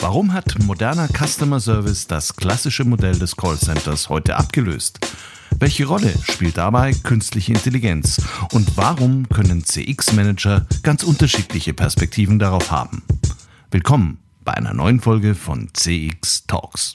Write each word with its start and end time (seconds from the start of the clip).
Warum 0.00 0.32
hat 0.32 0.62
moderner 0.62 1.08
Customer 1.08 1.58
Service 1.58 2.06
das 2.06 2.36
klassische 2.36 2.84
Modell 2.84 3.18
des 3.18 3.36
Callcenters 3.36 4.08
heute 4.08 4.36
abgelöst? 4.36 5.00
Welche 5.58 5.86
Rolle 5.86 6.14
spielt 6.22 6.56
dabei 6.56 6.92
künstliche 6.92 7.52
Intelligenz? 7.52 8.22
Und 8.52 8.76
warum 8.76 9.28
können 9.28 9.64
CX-Manager 9.64 10.66
ganz 10.84 11.02
unterschiedliche 11.02 11.74
Perspektiven 11.74 12.38
darauf 12.38 12.70
haben? 12.70 13.02
Willkommen 13.72 14.18
bei 14.44 14.54
einer 14.54 14.72
neuen 14.72 15.00
Folge 15.00 15.34
von 15.34 15.68
CX 15.74 16.46
Talks. 16.46 16.94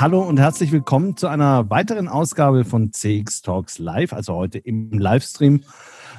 Hallo 0.00 0.22
und 0.22 0.40
herzlich 0.40 0.72
willkommen 0.72 1.16
zu 1.16 1.28
einer 1.28 1.70
weiteren 1.70 2.08
Ausgabe 2.08 2.64
von 2.64 2.92
CX 2.92 3.42
Talks 3.42 3.78
Live, 3.78 4.12
also 4.12 4.34
heute 4.34 4.58
im 4.58 4.90
Livestream 4.90 5.60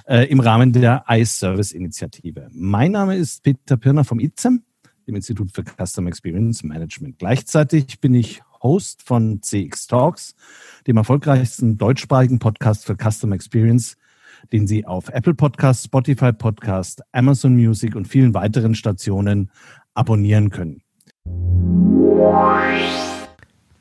äh, 0.07 0.23
im 0.27 0.39
Rahmen 0.39 0.71
der 0.71 1.03
iService-Initiative. 1.09 2.47
Mein 2.53 2.93
Name 2.93 3.17
ist 3.17 3.43
Peter 3.43 3.75
Pirner 3.75 4.05
vom 4.05 4.21
IZEM, 4.21 4.63
dem 5.05 5.15
Institut 5.15 5.51
für 5.51 5.65
Customer 5.65 6.07
Experience 6.07 6.63
Management. 6.63 7.19
Gleichzeitig 7.19 7.99
bin 7.99 8.13
ich 8.13 8.41
Host 8.63 9.03
von 9.03 9.41
CX 9.41 9.87
Talks, 9.87 10.35
dem 10.87 10.95
erfolgreichsten 10.95 11.77
deutschsprachigen 11.77 12.39
Podcast 12.39 12.85
für 12.85 12.95
Customer 12.95 13.35
Experience, 13.35 13.97
den 14.53 14.67
Sie 14.67 14.85
auf 14.85 15.09
Apple 15.09 15.33
Podcast, 15.33 15.83
Spotify 15.83 16.31
Podcast, 16.31 17.01
Amazon 17.11 17.55
Music 17.55 17.97
und 17.97 18.07
vielen 18.07 18.33
weiteren 18.33 18.73
Stationen 18.73 19.51
abonnieren 19.93 20.49
können. 20.49 20.81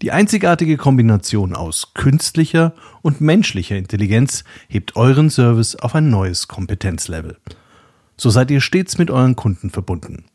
Die 0.00 0.12
einzigartige 0.12 0.76
Kombination 0.76 1.54
aus 1.54 1.92
künstlicher 1.94 2.72
und 3.02 3.20
menschlicher 3.20 3.76
Intelligenz 3.76 4.44
hebt 4.68 4.94
euren 4.94 5.28
Service 5.28 5.74
auf 5.74 5.96
ein 5.96 6.08
neues 6.08 6.46
Kompetenzlevel. 6.46 7.36
So 8.16 8.30
seid 8.30 8.52
ihr 8.52 8.60
stets 8.60 8.96
mit 8.98 9.10
euren 9.10 9.34
Kunden 9.34 9.70
verbunden. 9.70 10.26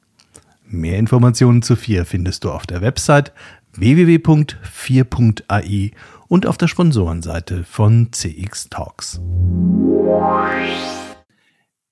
Mehr 0.66 0.97
Informationen 0.97 1.61
zu 1.61 1.78
4 1.78 2.06
findest 2.06 2.44
du 2.44 2.52
auf 2.52 2.66
der 2.66 2.81
Website 2.81 3.31
www.4.ai 3.73 5.91
und 6.28 6.45
auf 6.45 6.58
der 6.58 6.67
Sponsorenseite 6.67 7.64
von 7.64 8.09
CX 8.11 8.67
Talks. 8.69 9.22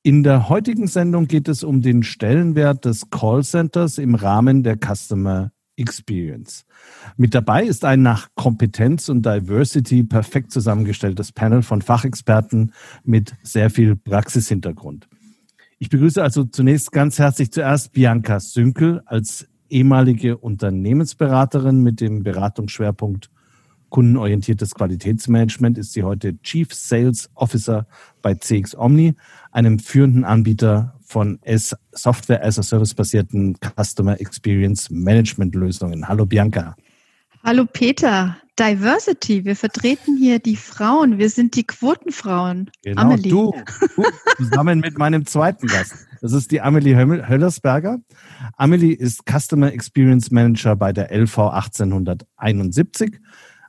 In 0.03 0.23
der 0.23 0.49
heutigen 0.49 0.87
Sendung 0.87 1.27
geht 1.27 1.47
es 1.47 1.63
um 1.63 1.81
den 1.81 2.03
Stellenwert 2.03 2.83
des 2.83 3.09
Callcenters 3.11 3.97
im 3.97 4.15
Rahmen 4.15 4.63
der 4.63 4.77
Customer 4.77 5.53
Experience. 5.75 6.65
Mit 7.17 7.33
dabei 7.33 7.63
ist 7.63 7.85
ein 7.85 8.01
nach 8.01 8.29
Kompetenz 8.35 9.09
und 9.09 9.25
Diversity 9.25 10.03
perfekt 10.03 10.51
zusammengestelltes 10.51 11.31
Panel 11.31 11.61
von 11.61 11.81
Fachexperten 11.81 12.73
mit 13.03 13.33
sehr 13.43 13.69
viel 13.69 13.95
Praxishintergrund. 13.95 15.07
Ich 15.79 15.89
begrüße 15.89 16.21
also 16.21 16.43
zunächst 16.43 16.91
ganz 16.91 17.17
herzlich 17.17 17.51
zuerst 17.51 17.93
Bianca 17.93 18.39
Sünkel 18.39 19.01
als 19.05 19.47
ehemalige 19.69 20.37
Unternehmensberaterin 20.37 21.81
mit 21.81 22.01
dem 22.01 22.23
Beratungsschwerpunkt 22.23 23.31
kundenorientiertes 23.91 24.73
Qualitätsmanagement 24.73 25.77
ist 25.77 25.93
sie 25.93 26.03
heute 26.03 26.41
Chief 26.41 26.73
Sales 26.73 27.29
Officer 27.35 27.85
bei 28.21 28.33
CX 28.33 28.75
Omni, 28.75 29.15
einem 29.51 29.79
führenden 29.79 30.23
Anbieter 30.23 30.95
von 31.11 31.39
Software 31.91 32.43
as 32.43 32.57
a 32.57 32.63
Service 32.63 32.93
basierten 32.93 33.57
Customer 33.59 34.19
Experience 34.19 34.89
Management 34.89 35.53
Lösungen. 35.55 36.07
Hallo 36.07 36.25
Bianca. 36.25 36.75
Hallo 37.43 37.65
Peter. 37.65 38.37
Diversity, 38.59 39.43
wir 39.45 39.55
vertreten 39.55 40.17
hier 40.17 40.37
die 40.37 40.55
Frauen, 40.55 41.17
wir 41.17 41.29
sind 41.29 41.55
die 41.55 41.65
Quotenfrauen. 41.65 42.69
Genau, 42.83 43.01
Amelie. 43.01 43.31
Du, 43.31 43.53
du 43.95 44.03
zusammen 44.37 44.81
mit 44.81 44.97
meinem 44.99 45.25
zweiten 45.25 45.67
Gast. 45.67 45.93
Das 46.21 46.33
ist 46.33 46.51
die 46.51 46.61
Amelie 46.61 46.95
Höllersberger. 46.95 47.99
Amelie 48.57 48.93
ist 48.93 49.23
Customer 49.25 49.73
Experience 49.73 50.29
Manager 50.29 50.75
bei 50.75 50.93
der 50.93 51.11
LV 51.11 51.39
1871 51.39 53.19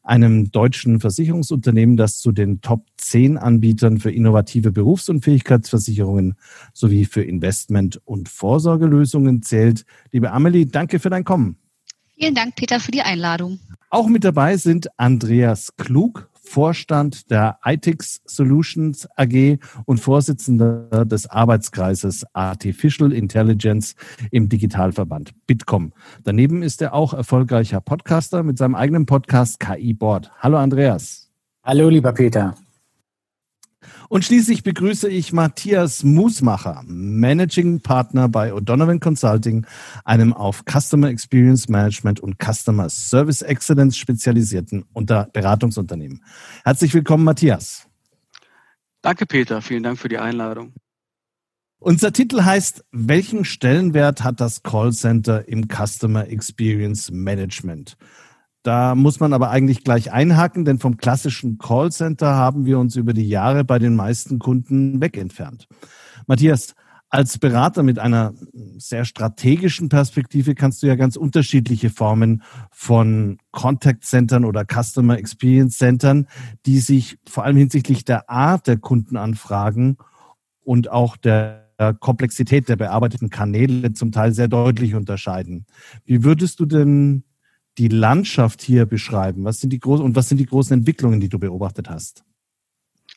einem 0.03 0.51
deutschen 0.51 1.01
Versicherungsunternehmen, 1.01 1.97
das 1.97 2.19
zu 2.19 2.33
den 2.33 2.61
Top 2.61 2.87
10 2.97 3.39
Anbietern 3.39 3.99
für 3.99 4.11
innovative 4.11 4.73
Berufs- 4.73 5.09
und 5.09 5.25
Fähigkeitsversicherungen 5.25 6.35
sowie 6.73 7.05
für 7.05 7.23
Investment- 7.23 8.01
und 8.05 8.29
Vorsorgelösungen 8.29 9.43
zählt. 9.43 9.85
Liebe 10.11 10.33
Amelie, 10.33 10.67
danke 10.67 10.99
für 10.99 11.11
dein 11.11 11.25
Kommen. 11.25 11.57
Vielen 12.17 12.35
Dank, 12.35 12.57
Peter, 12.57 12.81
für 12.81 12.93
die 12.93 13.03
Einladung. 13.03 13.59
Auch 13.91 14.07
mit 14.07 14.25
dabei 14.25 14.57
sind 14.57 14.89
Andreas 14.99 15.77
Klug, 15.77 16.31
Vorstand 16.53 17.31
der 17.31 17.59
ITIX 17.65 18.21
Solutions 18.27 19.09
AG 19.17 19.57
und 19.87 20.01
Vorsitzender 20.01 21.07
des 21.07 21.27
Arbeitskreises 21.27 22.27
Artificial 22.35 23.11
Intelligence 23.11 23.95
im 24.31 24.51
Digitalverband 24.51 25.31
Bitkom. 25.47 25.95
Daneben 26.25 26.63
ist 26.63 26.83
er 26.83 26.93
auch 26.93 27.15
erfolgreicher 27.15 27.81
Podcaster 27.81 28.43
mit 28.43 28.59
seinem 28.59 28.75
eigenen 28.75 29.07
Podcast 29.07 29.61
KI 29.61 29.95
Board. 29.95 30.31
Hallo 30.41 30.59
Andreas. 30.59 31.31
Hallo 31.65 31.89
lieber 31.89 32.13
Peter. 32.13 32.55
Und 34.13 34.27
schließlich 34.27 34.63
begrüße 34.63 35.09
ich 35.09 35.33
Matthias 35.33 36.05
Musmacher, 36.05 36.83
Managing 36.85 37.81
Partner 37.81 38.29
bei 38.29 38.53
O'Donovan 38.53 39.01
Consulting, 39.01 39.65
einem 40.05 40.35
auf 40.35 40.65
Customer 40.71 41.09
Experience 41.09 41.71
Management 41.71 42.21
und 42.21 42.37
Customer 42.39 42.91
Service 42.91 43.41
Excellence 43.41 43.97
spezialisierten 43.97 44.85
Beratungsunternehmen. 44.93 46.23
Herzlich 46.63 46.93
willkommen, 46.93 47.25
Matthias. 47.25 47.89
Danke, 49.01 49.25
Peter. 49.25 49.63
Vielen 49.63 49.83
Dank 49.83 49.99
für 49.99 50.11
die 50.11 50.19
Einladung. 50.19 50.75
Unser 51.79 52.13
Titel 52.13 52.43
heißt, 52.43 52.85
welchen 52.93 53.47
Stellenwert 53.47 54.23
hat 54.23 54.43
das 54.43 54.63
Callcenter 54.63 55.49
im 55.49 55.69
Customer 55.69 56.29
Experience 56.29 57.11
Management? 57.11 57.97
Da 58.63 58.95
muss 58.95 59.19
man 59.19 59.33
aber 59.33 59.51
eigentlich 59.51 59.83
gleich 59.83 60.13
einhaken, 60.13 60.65
denn 60.65 60.79
vom 60.79 60.97
klassischen 60.97 61.59
Callcenter 61.59 62.35
haben 62.35 62.65
wir 62.65 62.79
uns 62.79 62.95
über 62.95 63.13
die 63.13 63.29
Jahre 63.29 63.65
bei 63.65 63.79
den 63.79 63.97
meisten 63.97 64.39
Kunden 64.39 65.01
wegentfernt. 65.01 65.67
Matthias, 66.27 66.75
als 67.09 67.39
Berater 67.39 67.83
mit 67.83 67.99
einer 67.99 68.33
sehr 68.79 69.05
strategischen 69.05 69.91
Perspektive 69.91 70.55
kannst 70.55 70.83
du 70.83 70.87
ja 70.87 70.95
ganz 70.95 71.17
unterschiedliche 71.17 71.91
Formen 71.91 72.43
von 72.71 73.37
Contact 73.51 74.05
Centern 74.05 74.47
oder 74.47 74.65
Customer 74.65 75.19
Experience 75.19 75.77
Centern, 75.77 76.27
die 76.65 76.79
sich 76.79 77.19
vor 77.29 77.45
allem 77.45 77.59
hinsichtlich 77.59 78.07
der 78.07 78.31
Art 78.31 78.67
der 78.67 78.79
Kundenanfragen 78.79 79.99
und 80.65 80.91
auch 80.91 81.19
der 81.19 81.69
Komplexität 82.01 82.69
der 82.69 82.77
bearbeiteten 82.77 83.29
Kanäle 83.29 83.93
zum 83.93 84.13
Teil 84.13 84.33
sehr 84.33 84.49
deutlich 84.49 84.95
unterscheiden. 84.95 85.67
Wie 86.05 86.25
würdest 86.25 86.61
du 86.61 86.65
denn 86.65 87.25
die 87.79 87.89
Landschaft 87.89 88.63
hier 88.63 88.87
beschreiben? 88.87 89.45
Was 89.45 89.61
sind 89.61 89.71
die 89.71 89.81
großen 89.81 90.05
und 90.05 90.17
was 90.17 90.29
sind 90.29 90.39
die 90.39 90.47
großen 90.47 90.75
Entwicklungen, 90.75 91.21
die 91.21 91.29
du 91.29 91.39
beobachtet 91.39 91.89
hast? 91.89 92.25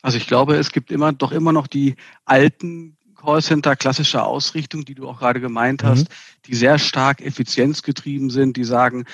Also 0.02 0.18
ich 0.18 0.26
glaube, 0.26 0.56
es 0.56 0.72
gibt 0.72 0.90
immer 0.90 1.12
doch 1.12 1.32
immer 1.32 1.52
noch 1.52 1.66
die 1.66 1.96
alten 2.24 2.96
Callcenter 3.14 3.76
klassische 3.76 4.22
Ausrichtung, 4.22 4.84
die 4.84 4.94
du 4.94 5.08
auch 5.08 5.18
gerade 5.18 5.40
gemeint 5.40 5.82
hast, 5.82 6.08
mhm. 6.08 6.14
die 6.46 6.54
sehr 6.54 6.78
stark 6.78 7.20
effizienzgetrieben 7.20 8.30
sind, 8.30 8.56
die 8.56 8.64
sagen, 8.64 9.04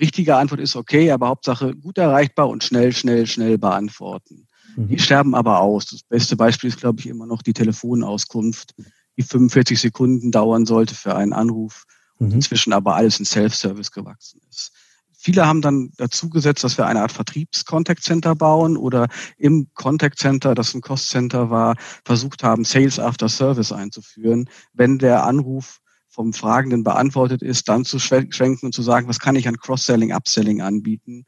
richtige 0.00 0.36
Antwort 0.36 0.60
ist 0.60 0.76
okay, 0.76 1.10
aber 1.10 1.28
Hauptsache 1.28 1.74
gut 1.74 1.98
erreichbar 1.98 2.48
und 2.48 2.64
schnell, 2.64 2.92
schnell, 2.92 3.26
schnell 3.26 3.58
beantworten. 3.58 4.46
Mhm. 4.76 4.88
Die 4.88 4.98
sterben 4.98 5.34
aber 5.34 5.60
aus. 5.60 5.86
Das 5.86 6.02
beste 6.02 6.36
Beispiel 6.36 6.68
ist, 6.68 6.80
glaube 6.80 7.00
ich, 7.00 7.06
immer 7.06 7.26
noch 7.26 7.42
die 7.42 7.52
Telefonauskunft, 7.52 8.74
die 9.16 9.22
45 9.22 9.80
Sekunden 9.80 10.30
dauern 10.30 10.66
sollte 10.66 10.94
für 10.94 11.16
einen 11.16 11.32
Anruf 11.32 11.84
und 12.18 12.28
mhm. 12.28 12.34
inzwischen 12.34 12.72
aber 12.72 12.94
alles 12.94 13.18
in 13.18 13.24
Self-Service 13.24 13.90
gewachsen 13.90 14.40
ist. 14.48 14.72
Viele 15.20 15.46
haben 15.46 15.62
dann 15.62 15.90
dazu 15.96 16.30
gesetzt, 16.30 16.62
dass 16.62 16.78
wir 16.78 16.86
eine 16.86 17.02
Art 17.02 17.10
Vertriebs-Contact 17.10 18.04
Center 18.04 18.36
bauen 18.36 18.76
oder 18.76 19.08
im 19.36 19.68
Contact 19.74 20.16
Center, 20.16 20.54
das 20.54 20.74
ein 20.74 20.80
Cost 20.80 21.08
Center 21.08 21.50
war, 21.50 21.76
versucht 22.04 22.44
haben, 22.44 22.62
Sales 22.62 23.00
After 23.00 23.28
Service 23.28 23.72
einzuführen. 23.72 24.48
Wenn 24.72 24.98
der 24.98 25.24
Anruf 25.24 25.80
vom 26.08 26.32
Fragenden 26.32 26.84
beantwortet 26.84 27.42
ist, 27.42 27.68
dann 27.68 27.84
zu 27.84 27.98
schwenken 27.98 28.66
und 28.66 28.72
zu 28.72 28.82
sagen, 28.82 29.08
was 29.08 29.18
kann 29.18 29.34
ich 29.34 29.48
an 29.48 29.56
Cross-Selling, 29.56 30.12
Upselling 30.12 30.62
anbieten, 30.62 31.26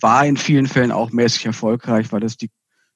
war 0.00 0.24
in 0.24 0.36
vielen 0.36 0.68
Fällen 0.68 0.92
auch 0.92 1.10
mäßig 1.10 1.46
erfolgreich, 1.46 2.12
weil 2.12 2.22
es 2.22 2.36
die 2.36 2.50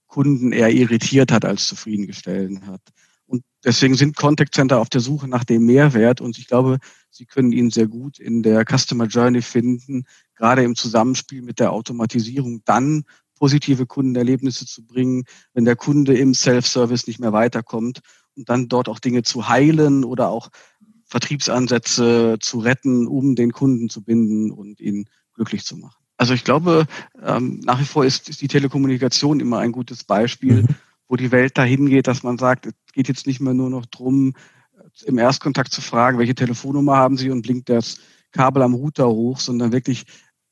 Kunden 0.07 0.53
eher 0.53 0.71
irritiert 0.71 1.33
hat 1.33 1.45
als 1.45 1.67
zufriedengestellt 1.67 2.63
hat. 2.67 2.81
Und 3.27 3.43
deswegen 3.65 3.95
sind 3.95 4.17
Contact 4.17 4.55
Center 4.55 4.79
auf 4.79 4.89
der 4.89 5.01
Suche 5.01 5.29
nach 5.29 5.45
dem 5.45 5.67
Mehrwert 5.67 6.21
und 6.21 6.39
ich 6.39 6.47
glaube, 6.47 6.79
sie 7.11 7.27
können 7.27 7.53
ihn 7.53 7.71
sehr 7.71 7.89
gut 7.89 8.19
in 8.19 8.43
der 8.43 8.65
Customer 8.65 9.07
Journey 9.07 9.43
finden, 9.43 10.05
gerade 10.37 10.63
im 10.63 10.77
Zusammenspiel 10.77 11.43
mit 11.43 11.59
der 11.59 11.73
Automatisierung 11.73 12.63
dann 12.65 13.05
positive 13.39 13.87
Kundenerlebnisse 13.87 14.67
zu 14.67 14.87
bringen, 14.87 15.25
wenn 15.53 15.65
der 15.65 15.77
Kunde 15.77 16.17
im 16.17 16.35
Self-Service 16.35 17.07
nicht 17.07 17.21
mehr 17.21 17.33
weiterkommt 17.33 18.01
und 18.35 18.49
dann 18.49 18.69
dort 18.69 18.89
auch 18.89 18.99
Dinge 18.99 19.23
zu 19.23 19.49
heilen 19.49 20.05
oder 20.05 20.29
auch 20.29 20.51
Vertriebsansätze 21.05 22.37
zu 22.41 22.59
retten, 22.59 23.07
um 23.07 23.37
den 23.37 23.53
Kunden 23.53 23.89
zu 23.89 24.03
binden 24.03 24.51
und 24.51 24.81
ihn 24.81 25.09
glücklich 25.35 25.65
zu 25.65 25.77
machen. 25.77 26.03
Also 26.17 26.35
ich 26.35 26.45
glaube, 26.45 26.87
ähm, 27.23 27.61
nach 27.65 27.79
wie 27.79 27.85
vor 27.85 28.05
ist, 28.05 28.41
die 28.41 28.49
Telekommunikation 28.49 29.39
immer 29.39 29.59
ein 29.59 29.73
gutes 29.73 30.03
Beispiel, 30.05 30.63
mhm. 30.63 30.69
Wo 31.09 31.17
die 31.17 31.33
Welt 31.33 31.57
dahin 31.57 31.87
geht, 31.87 32.07
dass 32.07 32.23
man 32.23 32.39
sagt, 32.39 32.67
es 32.67 32.75
geht 32.93 33.09
jetzt 33.09 33.27
nicht 33.27 33.41
mehr 33.41 33.55
nur 33.55 33.71
noch 33.71 33.87
drum, 33.87 34.35
im 35.05 35.19
Erstkontakt 35.19 35.73
zu 35.73 35.81
fragen, 35.81 36.19
welche 36.19 36.35
Telefonnummer 36.35 36.97
haben 36.97 37.17
Sie 37.17 37.31
und 37.31 37.43
blinkt 37.43 37.69
das 37.69 37.99
Kabel 38.33 38.63
am 38.63 38.75
Router 38.75 39.09
hoch, 39.09 39.41
sondern 39.41 39.73
wirklich 39.73 40.05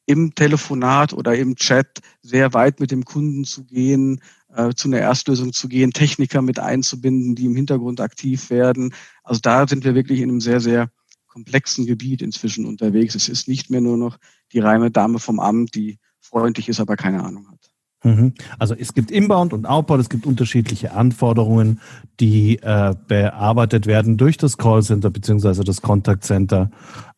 im 0.07 0.35
Telefonat 0.35 1.13
oder 1.13 1.35
im 1.37 1.57
Chat 1.57 2.01
sehr 2.23 2.53
weit 2.53 2.81
mit 2.81 2.91
dem 2.91 3.05
Kunden 3.05 3.45
zu 3.45 3.65
gehen, 3.65 4.21
äh, 4.55 4.75
zu 4.75 4.89
einer 4.89 4.99
Erstlösung 4.99 5.53
zu 5.53 5.69
gehen, 5.69 5.93
Techniker 5.93 6.43
mit 6.43 6.59
einzubinden, 6.59 7.35
die 7.35 7.47
im 7.47 7.57
Hintergrund 7.57 8.01
aktiv 8.01 8.51
werden. 8.51 8.95
Also 9.23 9.41
da 9.41 9.67
sind 9.67 9.85
wir 9.85 9.95
wirklich 9.95 10.21
in 10.21 10.29
einem 10.29 10.41
sehr, 10.41 10.61
sehr 10.61 10.91
komplexen 11.27 11.87
Gebiet 11.87 12.23
inzwischen 12.23 12.67
unterwegs. 12.67 13.15
Es 13.15 13.29
ist 13.29 13.49
nicht 13.49 13.71
mehr 13.71 13.81
nur 13.81 13.97
noch 13.97 14.19
die 14.53 14.61
reine 14.61 14.91
Dame 14.91 15.19
vom 15.19 15.41
Amt, 15.41 15.75
die 15.75 15.99
freundlich 16.21 16.69
ist, 16.69 16.81
aber 16.81 16.97
keine 16.97 17.25
Ahnung 17.25 17.51
hat. 17.51 17.74
Mhm. 18.05 18.35
Also 18.59 18.75
es 18.79 18.93
gibt 18.93 19.11
Inbound 19.11 19.53
und 19.53 19.67
Outbound, 19.67 20.01
es 20.03 20.11
gibt 20.11 20.27
unterschiedliche 20.27 20.93
Anforderungen, 20.93 21.81
die 22.21 22.59
äh, 22.63 22.95
bearbeitet 23.09 23.87
werden 23.87 24.19
durch 24.19 24.37
das 24.37 24.59
Callcenter 24.59 25.11
beziehungsweise 25.11 25.65
das 25.65 25.81
Contact 25.81 26.23
Center. 26.23 26.71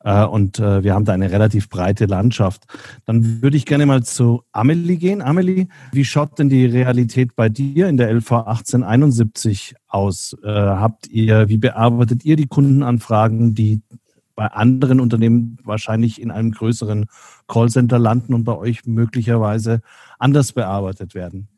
Äh, 0.05 0.25
und 0.25 0.61
äh, 0.61 0.85
wir 0.85 0.95
haben 0.95 1.05
da 1.05 1.13
eine 1.13 1.33
relativ 1.33 1.69
breite 1.69 2.07
Landschaft. 2.07 2.63
Dann 3.05 3.43
würde 3.43 3.57
ich 3.57 3.67
gerne 3.67 3.85
mal 3.85 4.05
zu 4.05 4.43
Amelie 4.53 4.97
gehen. 4.97 5.23
Amelie, 5.23 5.67
wie 5.91 6.05
schaut 6.05 6.39
denn 6.39 6.49
die 6.49 6.67
Realität 6.67 7.35
bei 7.35 7.49
dir 7.49 7.89
in 7.89 7.97
der 7.97 8.13
LV 8.13 8.33
1871 8.33 9.75
aus? 9.89 10.37
Äh, 10.45 10.49
habt 10.49 11.09
ihr, 11.09 11.49
wie 11.49 11.59
bearbeitet 11.59 12.25
ihr 12.25 12.37
die 12.37 12.47
Kundenanfragen, 12.47 13.55
die 13.55 13.83
bei 14.37 14.47
anderen 14.47 15.01
Unternehmen 15.01 15.59
wahrscheinlich 15.65 16.21
in 16.21 16.31
einem 16.31 16.53
größeren 16.53 17.07
Callcenter 17.49 17.99
landen 17.99 18.35
und 18.35 18.45
bei 18.45 18.57
euch 18.57 18.85
möglicherweise 18.85 19.81
anders 20.19 20.53
bearbeitet 20.53 21.15
werden? 21.15 21.49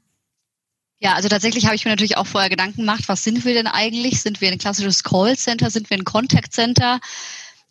Ja, 1.00 1.14
also 1.14 1.28
tatsächlich 1.28 1.66
habe 1.66 1.76
ich 1.76 1.84
mir 1.84 1.92
natürlich 1.92 2.16
auch 2.16 2.26
vorher 2.26 2.50
Gedanken 2.50 2.78
gemacht, 2.78 3.04
was 3.08 3.22
sind 3.22 3.44
wir 3.44 3.54
denn 3.54 3.66
eigentlich? 3.68 4.20
Sind 4.20 4.40
wir 4.40 4.50
ein 4.50 4.58
klassisches 4.58 5.04
Callcenter? 5.04 5.70
Sind 5.70 5.90
wir 5.90 5.96
ein 5.96 6.04
Contact 6.04 6.52
Center? 6.52 6.98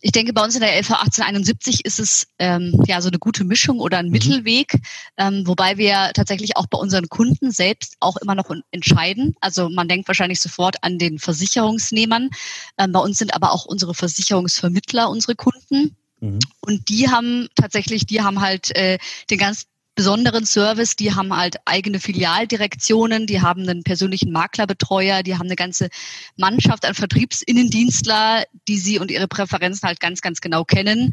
Ich 0.01 0.11
denke, 0.11 0.31
bei 0.33 0.43
uns 0.43 0.53
in 0.53 0.61
der 0.61 0.77
LV 0.77 0.91
1871 0.91 1.83
ist 1.85 1.99
es 1.99 2.27
ähm, 2.37 2.79
ja 2.85 3.01
so 3.01 3.07
eine 3.07 3.17
gute 3.17 3.43
Mischung 3.43 3.79
oder 3.79 3.97
ein 3.97 4.07
mhm. 4.07 4.11
Mittelweg, 4.11 4.79
ähm, 5.17 5.47
wobei 5.47 5.77
wir 5.77 6.11
tatsächlich 6.13 6.55
auch 6.55 6.67
bei 6.67 6.77
unseren 6.77 7.09
Kunden 7.09 7.51
selbst 7.51 7.95
auch 7.99 8.17
immer 8.17 8.35
noch 8.35 8.51
entscheiden. 8.71 9.35
Also 9.41 9.69
man 9.69 9.87
denkt 9.87 10.07
wahrscheinlich 10.07 10.39
sofort 10.39 10.83
an 10.83 10.99
den 10.99 11.17
Versicherungsnehmern. 11.17 12.29
Ähm, 12.77 12.91
bei 12.91 12.99
uns 12.99 13.17
sind 13.17 13.33
aber 13.33 13.51
auch 13.51 13.65
unsere 13.65 13.95
Versicherungsvermittler 13.95 15.09
unsere 15.09 15.35
Kunden. 15.35 15.95
Mhm. 16.19 16.39
Und 16.61 16.89
die 16.89 17.09
haben 17.09 17.47
tatsächlich, 17.55 18.05
die 18.05 18.21
haben 18.21 18.41
halt 18.41 18.75
äh, 18.75 18.99
den 19.29 19.39
ganz 19.39 19.65
besonderen 19.97 20.45
Service. 20.45 20.95
Die 20.95 21.13
haben 21.13 21.35
halt 21.35 21.57
eigene 21.65 21.99
Filialdirektionen, 21.99 23.25
die 23.25 23.41
haben 23.41 23.67
einen 23.67 23.83
persönlichen 23.83 24.31
Maklerbetreuer, 24.31 25.23
die 25.23 25.35
haben 25.35 25.47
eine 25.47 25.55
ganze 25.55 25.89
Mannschaft 26.37 26.85
an 26.85 26.93
Vertriebsinnendienstler, 26.93 28.43
die 28.67 28.77
sie 28.77 28.99
und 28.99 29.11
ihre 29.11 29.27
Präferenzen 29.27 29.87
halt 29.87 29.99
ganz, 29.99 30.21
ganz 30.21 30.39
genau 30.39 30.63
kennen. 30.63 31.11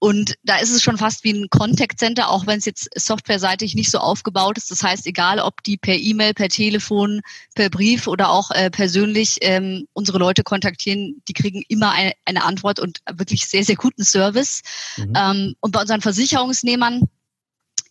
Und 0.00 0.34
da 0.44 0.58
ist 0.58 0.70
es 0.70 0.82
schon 0.82 0.96
fast 0.96 1.24
wie 1.24 1.32
ein 1.32 1.48
Contact 1.50 1.98
Center, 1.98 2.28
auch 2.28 2.46
wenn 2.46 2.58
es 2.58 2.66
jetzt 2.66 2.88
softwareseitig 2.94 3.74
nicht 3.74 3.90
so 3.90 3.98
aufgebaut 3.98 4.56
ist. 4.56 4.70
Das 4.70 4.82
heißt, 4.82 5.06
egal 5.06 5.40
ob 5.40 5.62
die 5.64 5.76
per 5.76 5.96
E-Mail, 5.96 6.34
per 6.34 6.48
Telefon, 6.48 7.22
per 7.56 7.68
Brief 7.68 8.06
oder 8.06 8.30
auch 8.30 8.50
äh, 8.52 8.70
persönlich 8.70 9.38
ähm, 9.40 9.88
unsere 9.94 10.18
Leute 10.18 10.44
kontaktieren, 10.44 11.20
die 11.26 11.32
kriegen 11.32 11.64
immer 11.68 11.90
eine, 11.90 12.12
eine 12.26 12.44
Antwort 12.44 12.78
und 12.78 13.00
wirklich 13.12 13.46
sehr, 13.46 13.64
sehr 13.64 13.74
guten 13.74 14.04
Service. 14.04 14.60
Mhm. 14.98 15.12
Ähm, 15.16 15.54
und 15.60 15.72
bei 15.72 15.80
unseren 15.80 16.02
Versicherungsnehmern 16.02 17.08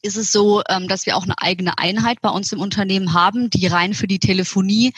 ist 0.08 0.18
es 0.18 0.32
so, 0.32 0.64
ähm, 0.70 0.88
dass 0.88 1.06
wir 1.06 1.16
auch 1.16 1.24
eine 1.24 1.38
eigene 1.38 1.78
Einheit 1.78 2.22
bei 2.22 2.30
uns 2.30 2.52
im 2.52 2.60
Unternehmen 2.60 3.14
haben, 3.14 3.50
die 3.50 3.68
rein 3.68 3.94
für 3.94 4.08
die 4.08 4.20
Telefonie 4.20 4.94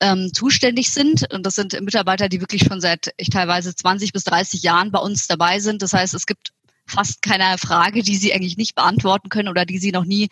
ähm, 0.00 0.32
zuständig 0.32 0.90
sind. 0.90 1.32
Und 1.32 1.46
das 1.46 1.54
sind 1.54 1.80
Mitarbeiter, 1.80 2.28
die 2.28 2.40
wirklich 2.40 2.64
schon 2.64 2.80
seit 2.80 3.12
ich 3.16 3.28
teilweise 3.30 3.74
20 3.74 4.12
bis 4.12 4.24
30 4.24 4.62
Jahren 4.62 4.90
bei 4.90 4.98
uns 4.98 5.28
dabei 5.28 5.60
sind. 5.60 5.82
Das 5.82 5.92
heißt, 5.92 6.14
es 6.14 6.26
gibt 6.26 6.52
fast 6.86 7.22
keine 7.22 7.56
Frage, 7.58 8.02
die 8.02 8.16
sie 8.16 8.34
eigentlich 8.34 8.56
nicht 8.56 8.74
beantworten 8.74 9.28
können 9.28 9.48
oder 9.48 9.64
die 9.64 9.78
sie 9.78 9.92
noch 9.92 10.04
nie 10.04 10.28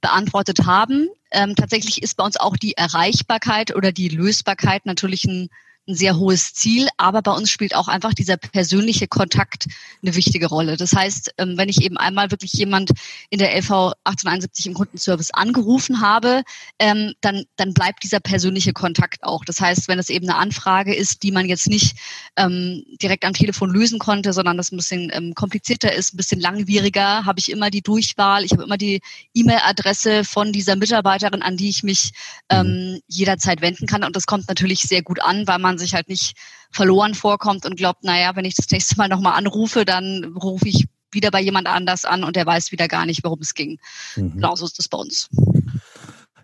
beantwortet 0.00 0.66
haben. 0.66 1.08
Ähm, 1.30 1.54
tatsächlich 1.56 2.02
ist 2.02 2.16
bei 2.16 2.24
uns 2.24 2.36
auch 2.36 2.56
die 2.56 2.76
Erreichbarkeit 2.76 3.74
oder 3.74 3.92
die 3.92 4.08
Lösbarkeit 4.08 4.86
natürlich 4.86 5.24
ein 5.24 5.48
ein 5.88 5.94
sehr 5.94 6.16
hohes 6.16 6.54
Ziel, 6.54 6.88
aber 6.96 7.22
bei 7.22 7.32
uns 7.32 7.50
spielt 7.50 7.74
auch 7.74 7.88
einfach 7.88 8.14
dieser 8.14 8.36
persönliche 8.36 9.08
Kontakt 9.08 9.66
eine 10.02 10.14
wichtige 10.14 10.46
Rolle. 10.46 10.76
Das 10.76 10.94
heißt, 10.94 11.34
ähm, 11.38 11.56
wenn 11.56 11.68
ich 11.68 11.82
eben 11.82 11.96
einmal 11.96 12.30
wirklich 12.30 12.52
jemand 12.52 12.90
in 13.28 13.38
der 13.38 13.54
LV 13.56 13.94
1871 14.04 14.66
im 14.66 14.74
Kundenservice 14.74 15.32
angerufen 15.32 16.00
habe, 16.00 16.42
ähm, 16.78 17.14
dann, 17.20 17.44
dann 17.56 17.74
bleibt 17.74 18.02
dieser 18.02 18.20
persönliche 18.20 18.72
Kontakt 18.72 19.24
auch. 19.24 19.44
Das 19.44 19.60
heißt, 19.60 19.88
wenn 19.88 19.98
es 19.98 20.10
eben 20.10 20.28
eine 20.28 20.38
Anfrage 20.38 20.94
ist, 20.94 21.22
die 21.22 21.32
man 21.32 21.46
jetzt 21.46 21.66
nicht 21.66 21.96
ähm, 22.36 22.84
direkt 23.02 23.24
am 23.24 23.32
Telefon 23.32 23.70
lösen 23.70 23.98
konnte, 23.98 24.32
sondern 24.32 24.56
das 24.56 24.72
ein 24.72 24.76
bisschen 24.76 25.34
komplizierter 25.34 25.92
ist, 25.92 26.14
ein 26.14 26.16
bisschen 26.16 26.40
langwieriger, 26.40 27.24
habe 27.24 27.40
ich 27.40 27.50
immer 27.50 27.70
die 27.70 27.82
Durchwahl, 27.82 28.44
ich 28.44 28.52
habe 28.52 28.62
immer 28.62 28.76
die 28.76 29.00
E-Mail-Adresse 29.34 30.24
von 30.24 30.52
dieser 30.52 30.76
Mitarbeiterin, 30.76 31.42
an 31.42 31.56
die 31.56 31.68
ich 31.68 31.82
mich 31.82 32.12
mhm. 32.52 33.00
jederzeit 33.08 33.60
wenden 33.60 33.86
kann. 33.86 34.04
Und 34.04 34.14
das 34.14 34.26
kommt 34.26 34.48
natürlich 34.48 34.80
sehr 34.82 35.02
gut 35.02 35.20
an, 35.20 35.46
weil 35.46 35.58
man 35.58 35.69
sich 35.78 35.94
halt 35.94 36.08
nicht 36.08 36.34
verloren 36.70 37.14
vorkommt 37.14 37.66
und 37.66 37.76
glaubt, 37.76 38.04
naja, 38.04 38.36
wenn 38.36 38.44
ich 38.44 38.54
das 38.54 38.70
nächste 38.70 38.96
Mal 38.96 39.08
nochmal 39.08 39.34
anrufe, 39.36 39.84
dann 39.84 40.36
rufe 40.40 40.68
ich 40.68 40.86
wieder 41.12 41.30
bei 41.30 41.40
jemand 41.40 41.66
anders 41.66 42.04
an 42.04 42.24
und 42.24 42.36
der 42.36 42.46
weiß 42.46 42.72
wieder 42.72 42.88
gar 42.88 43.06
nicht, 43.06 43.24
worum 43.24 43.40
es 43.40 43.54
ging. 43.54 43.78
Mhm. 44.16 44.34
Genauso 44.34 44.64
ist 44.64 44.78
das 44.78 44.88
bei 44.88 44.98
uns. 44.98 45.28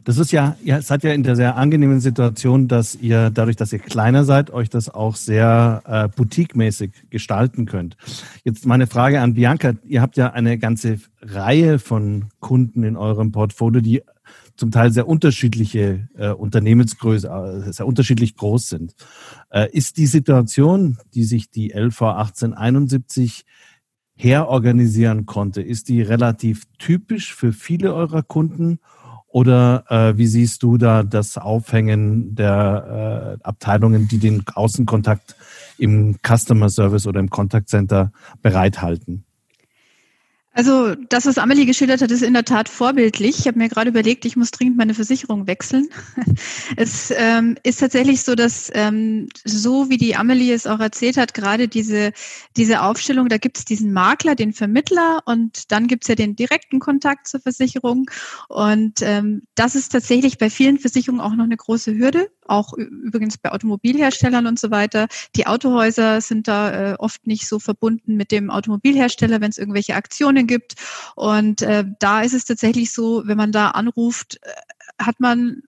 Das 0.06 0.18
ist 0.18 0.30
ja, 0.30 0.56
ihr 0.62 0.82
seid 0.82 1.02
ja 1.02 1.12
in 1.12 1.24
der 1.24 1.34
sehr 1.34 1.56
angenehmen 1.56 1.98
Situation, 1.98 2.68
dass 2.68 2.94
ihr 2.94 3.30
dadurch, 3.30 3.56
dass 3.56 3.72
ihr 3.72 3.80
kleiner 3.80 4.24
seid, 4.24 4.50
euch 4.52 4.70
das 4.70 4.88
auch 4.88 5.16
sehr 5.16 5.82
äh, 5.84 6.08
boutique-mäßig 6.08 6.92
gestalten 7.10 7.66
könnt. 7.66 7.96
Jetzt 8.44 8.66
meine 8.66 8.86
Frage 8.86 9.20
an 9.20 9.34
Bianca. 9.34 9.72
Ihr 9.84 10.02
habt 10.02 10.16
ja 10.16 10.30
eine 10.32 10.58
ganze 10.58 11.00
Reihe 11.20 11.80
von 11.80 12.26
Kunden 12.38 12.84
in 12.84 12.96
eurem 12.96 13.32
Portfolio, 13.32 13.80
die 13.80 14.02
zum 14.56 14.70
Teil 14.70 14.92
sehr 14.92 15.08
unterschiedliche 15.08 16.08
äh, 16.16 16.30
Unternehmensgröße, 16.30 17.28
äh, 17.28 17.72
sehr 17.72 17.86
unterschiedlich 17.86 18.36
groß 18.36 18.68
sind. 18.68 18.94
Äh, 19.50 19.70
ist 19.72 19.96
die 19.96 20.06
Situation, 20.06 20.98
die 21.14 21.24
sich 21.24 21.50
die 21.50 21.70
LV 21.70 22.02
1871 22.02 23.44
herorganisieren 24.16 25.26
konnte, 25.26 25.60
ist 25.60 25.88
die 25.88 26.00
relativ 26.02 26.64
typisch 26.78 27.34
für 27.34 27.52
viele 27.52 27.94
eurer 27.94 28.22
Kunden? 28.22 28.78
Oder 29.28 29.84
äh, 29.90 30.16
wie 30.16 30.26
siehst 30.26 30.62
du 30.62 30.78
da 30.78 31.02
das 31.02 31.36
Aufhängen 31.36 32.34
der 32.34 33.36
äh, 33.38 33.44
Abteilungen, 33.44 34.08
die 34.08 34.18
den 34.18 34.42
Außenkontakt 34.54 35.36
im 35.76 36.16
Customer 36.26 36.70
Service 36.70 37.06
oder 37.06 37.20
im 37.20 37.28
Contact 37.28 37.68
Center 37.68 38.12
bereithalten? 38.40 39.25
Also 40.56 40.94
das, 41.10 41.26
was 41.26 41.36
Amelie 41.36 41.66
geschildert 41.66 42.00
hat, 42.00 42.10
ist 42.10 42.22
in 42.22 42.32
der 42.32 42.46
Tat 42.46 42.70
vorbildlich. 42.70 43.40
Ich 43.40 43.46
habe 43.46 43.58
mir 43.58 43.68
gerade 43.68 43.90
überlegt, 43.90 44.24
ich 44.24 44.36
muss 44.36 44.50
dringend 44.50 44.78
meine 44.78 44.94
Versicherung 44.94 45.46
wechseln. 45.46 45.88
Es 46.76 47.12
ähm, 47.16 47.56
ist 47.62 47.80
tatsächlich 47.80 48.22
so, 48.22 48.34
dass 48.34 48.70
ähm, 48.74 49.28
so 49.44 49.88
wie 49.88 49.96
die 49.96 50.16
Amelie 50.16 50.52
es 50.52 50.66
auch 50.66 50.80
erzählt 50.80 51.16
hat, 51.16 51.32
gerade 51.32 51.68
diese, 51.68 52.12
diese 52.56 52.82
Aufstellung, 52.82 53.28
da 53.28 53.38
gibt 53.38 53.58
es 53.58 53.64
diesen 53.64 53.92
Makler, 53.92 54.34
den 54.34 54.52
Vermittler 54.52 55.20
und 55.26 55.70
dann 55.72 55.86
gibt 55.86 56.04
es 56.04 56.08
ja 56.08 56.14
den 56.14 56.36
direkten 56.36 56.80
Kontakt 56.80 57.28
zur 57.28 57.40
Versicherung. 57.40 58.10
Und 58.48 59.00
ähm, 59.02 59.42
das 59.54 59.74
ist 59.74 59.90
tatsächlich 59.90 60.38
bei 60.38 60.50
vielen 60.50 60.78
Versicherungen 60.78 61.20
auch 61.20 61.34
noch 61.34 61.44
eine 61.44 61.56
große 61.56 61.94
Hürde, 61.94 62.28
auch 62.46 62.72
übrigens 62.74 63.38
bei 63.38 63.52
Automobilherstellern 63.52 64.46
und 64.46 64.58
so 64.58 64.70
weiter. 64.70 65.06
Die 65.34 65.46
Autohäuser 65.46 66.20
sind 66.20 66.48
da 66.48 66.92
äh, 66.92 66.96
oft 66.98 67.26
nicht 67.26 67.46
so 67.46 67.58
verbunden 67.58 68.16
mit 68.16 68.32
dem 68.32 68.50
Automobilhersteller, 68.50 69.40
wenn 69.40 69.50
es 69.50 69.58
irgendwelche 69.58 69.94
Aktionen 69.94 70.45
gibt. 70.46 70.74
Und 71.14 71.62
äh, 71.62 71.84
da 71.98 72.22
ist 72.22 72.34
es 72.34 72.44
tatsächlich 72.44 72.92
so, 72.92 73.22
wenn 73.26 73.36
man 73.36 73.52
da 73.52 73.70
anruft, 73.70 74.38
äh, 74.42 74.50
hat 75.02 75.20
man 75.20 75.62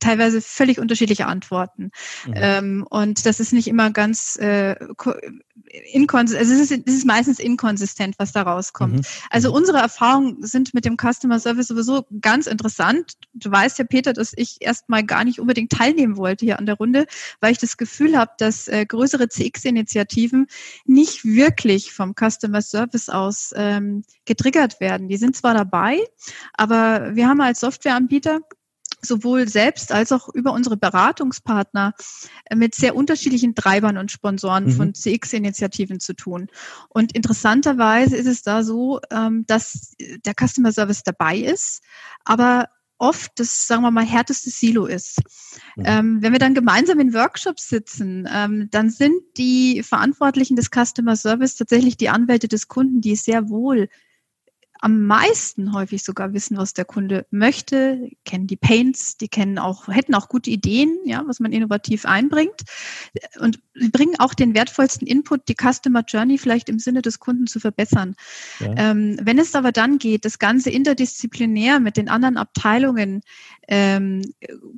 teilweise 0.00 0.40
völlig 0.40 0.78
unterschiedliche 0.78 1.26
Antworten. 1.26 1.90
Mhm. 2.26 2.34
Ähm, 2.36 2.86
und 2.88 3.26
das 3.26 3.40
ist 3.40 3.52
nicht 3.52 3.68
immer 3.68 3.90
ganz 3.90 4.36
äh, 4.36 4.76
inkonsistent, 5.92 6.40
also 6.40 6.62
es 6.62 6.70
ist, 6.70 6.82
es 6.86 6.94
ist 6.94 7.06
meistens 7.06 7.38
inkonsistent, 7.38 8.18
was 8.18 8.32
da 8.32 8.42
rauskommt. 8.42 8.96
Mhm. 8.96 9.02
Also 9.30 9.50
mhm. 9.50 9.56
unsere 9.56 9.78
Erfahrungen 9.78 10.42
sind 10.42 10.74
mit 10.74 10.84
dem 10.84 10.96
Customer 10.96 11.38
Service 11.38 11.68
sowieso 11.68 12.06
ganz 12.20 12.46
interessant. 12.46 13.12
Du 13.34 13.50
weißt 13.50 13.78
ja, 13.78 13.84
Peter, 13.84 14.12
dass 14.12 14.32
ich 14.36 14.58
erstmal 14.60 15.04
gar 15.04 15.24
nicht 15.24 15.40
unbedingt 15.40 15.72
teilnehmen 15.72 16.16
wollte 16.16 16.44
hier 16.44 16.58
an 16.58 16.66
der 16.66 16.76
Runde, 16.76 17.06
weil 17.40 17.52
ich 17.52 17.58
das 17.58 17.76
Gefühl 17.76 18.16
habe, 18.16 18.32
dass 18.38 18.68
äh, 18.68 18.84
größere 18.86 19.28
CX-Initiativen 19.28 20.46
nicht 20.84 21.24
wirklich 21.24 21.92
vom 21.92 22.14
Customer 22.14 22.62
Service 22.62 23.08
aus 23.08 23.52
ähm, 23.56 24.04
getriggert 24.24 24.80
werden. 24.80 25.08
Die 25.08 25.16
sind 25.16 25.36
zwar 25.36 25.54
dabei, 25.54 25.98
aber 26.54 27.14
wir 27.14 27.28
haben 27.28 27.40
als 27.40 27.60
Softwareanbieter 27.60 28.40
sowohl 29.02 29.48
selbst 29.48 29.92
als 29.92 30.12
auch 30.12 30.28
über 30.28 30.52
unsere 30.52 30.76
Beratungspartner 30.76 31.94
äh, 32.46 32.56
mit 32.56 32.74
sehr 32.74 32.96
unterschiedlichen 32.96 33.54
Treibern 33.54 33.98
und 33.98 34.10
Sponsoren 34.10 34.66
mhm. 34.66 34.72
von 34.72 34.94
CX-Initiativen 34.94 36.00
zu 36.00 36.14
tun. 36.14 36.48
Und 36.88 37.12
interessanterweise 37.12 38.16
ist 38.16 38.26
es 38.26 38.42
da 38.42 38.62
so, 38.62 39.00
ähm, 39.10 39.44
dass 39.46 39.94
der 39.98 40.34
Customer 40.34 40.72
Service 40.72 41.02
dabei 41.02 41.38
ist, 41.38 41.82
aber 42.24 42.68
oft 42.98 43.32
das, 43.36 43.66
sagen 43.66 43.82
wir 43.82 43.90
mal, 43.90 44.04
härteste 44.04 44.50
Silo 44.50 44.86
ist. 44.86 45.20
Mhm. 45.76 45.84
Ähm, 45.86 46.18
wenn 46.22 46.32
wir 46.32 46.40
dann 46.40 46.54
gemeinsam 46.54 47.00
in 47.00 47.14
Workshops 47.14 47.68
sitzen, 47.68 48.28
ähm, 48.32 48.68
dann 48.70 48.90
sind 48.90 49.22
die 49.36 49.82
Verantwortlichen 49.82 50.56
des 50.56 50.70
Customer 50.70 51.16
Service 51.16 51.56
tatsächlich 51.56 51.96
die 51.96 52.08
Anwälte 52.08 52.48
des 52.48 52.68
Kunden, 52.68 53.00
die 53.00 53.16
sehr 53.16 53.48
wohl 53.48 53.88
am 54.80 55.06
meisten 55.06 55.72
häufig 55.72 56.04
sogar 56.04 56.32
wissen, 56.32 56.56
was 56.56 56.72
der 56.72 56.84
Kunde 56.84 57.26
möchte, 57.30 58.10
kennen 58.24 58.46
die 58.46 58.56
Paints, 58.56 59.16
die 59.16 59.28
kennen 59.28 59.58
auch, 59.58 59.88
hätten 59.88 60.14
auch 60.14 60.28
gute 60.28 60.50
Ideen, 60.50 60.96
ja, 61.04 61.22
was 61.26 61.40
man 61.40 61.52
innovativ 61.52 62.04
einbringt. 62.04 62.62
Und 63.40 63.60
sie 63.74 63.88
bringen 63.88 64.14
auch 64.18 64.34
den 64.34 64.54
wertvollsten 64.54 65.06
Input, 65.06 65.48
die 65.48 65.54
Customer 65.54 66.02
Journey 66.06 66.38
vielleicht 66.38 66.68
im 66.68 66.78
Sinne 66.78 67.02
des 67.02 67.18
Kunden 67.18 67.46
zu 67.46 67.60
verbessern. 67.60 68.14
Ja. 68.60 68.72
Ähm, 68.76 69.18
wenn 69.22 69.38
es 69.38 69.54
aber 69.54 69.72
dann 69.72 69.98
geht, 69.98 70.24
das 70.24 70.38
Ganze 70.38 70.70
interdisziplinär 70.70 71.80
mit 71.80 71.96
den 71.96 72.08
anderen 72.08 72.36
Abteilungen 72.36 73.22
ähm, 73.68 74.22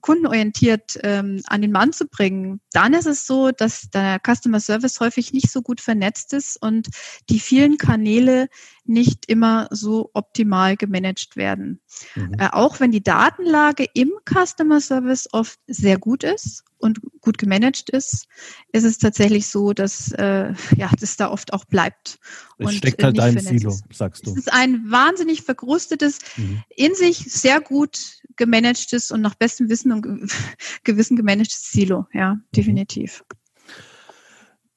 kundenorientiert 0.01 0.99
ähm, 1.03 1.43
an 1.47 1.63
den 1.63 1.73
Mann 1.73 1.93
zu 1.93 2.07
bringen, 2.07 2.61
dann 2.73 2.95
ist 2.95 3.07
es 3.07 3.27
so, 3.27 3.51
dass 3.51 3.91
der 3.91 4.21
Customer 4.21 4.61
Service 4.61 4.99
häufig 5.01 5.33
nicht 5.33 5.51
so 5.51 5.63
gut 5.63 5.81
vernetzt 5.81 6.33
ist 6.33 6.61
und 6.61 6.89
die 7.29 7.39
vielen 7.39 7.77
Kanäle 7.77 8.49
nicht 8.91 9.27
immer 9.27 9.69
so 9.71 10.11
optimal 10.13 10.77
gemanagt 10.77 11.37
werden. 11.37 11.81
Mhm. 12.15 12.35
Äh, 12.39 12.49
auch 12.53 12.81
wenn 12.81 12.91
die 12.91 13.03
Datenlage 13.03 13.87
im 13.95 14.11
Customer 14.29 14.81
Service 14.81 15.29
oft 15.33 15.59
sehr 15.67 15.99
gut 15.99 16.25
ist 16.25 16.65
und 16.79 17.01
gut 17.21 17.39
gemanagt 17.39 17.91
ist, 17.91 18.27
ist 18.73 18.85
es 18.85 18.99
tatsächlich 18.99 19.47
so, 19.47 19.73
dass 19.73 20.13
äh, 20.13 20.53
ja, 20.77 20.91
das 20.99 21.17
da 21.17 21.31
oft 21.31 21.53
auch 21.53 21.65
bleibt. 21.65 22.19
Es 22.59 22.75
steckt 22.75 23.03
halt 23.03 23.19
ein 23.21 23.39
Silo, 23.39 23.75
sagst 23.93 24.27
du. 24.27 24.33
Es 24.33 24.39
ist 24.39 24.53
ein 24.53 24.91
wahnsinnig 24.91 25.43
verkrustetes, 25.43 26.19
mhm. 26.37 26.63
in 26.75 26.95
sich 26.95 27.19
sehr 27.19 27.61
gut 27.61 28.21
gemanagtes 28.37 29.11
und 29.11 29.21
nach 29.21 29.35
bestem 29.35 29.69
Wissen 29.69 29.93
und 29.93 30.33
Gewissen 30.85 31.17
gemanagtes 31.17 31.71
Silo, 31.71 32.07
ja, 32.13 32.35
mhm. 32.35 32.45
definitiv. 32.55 33.25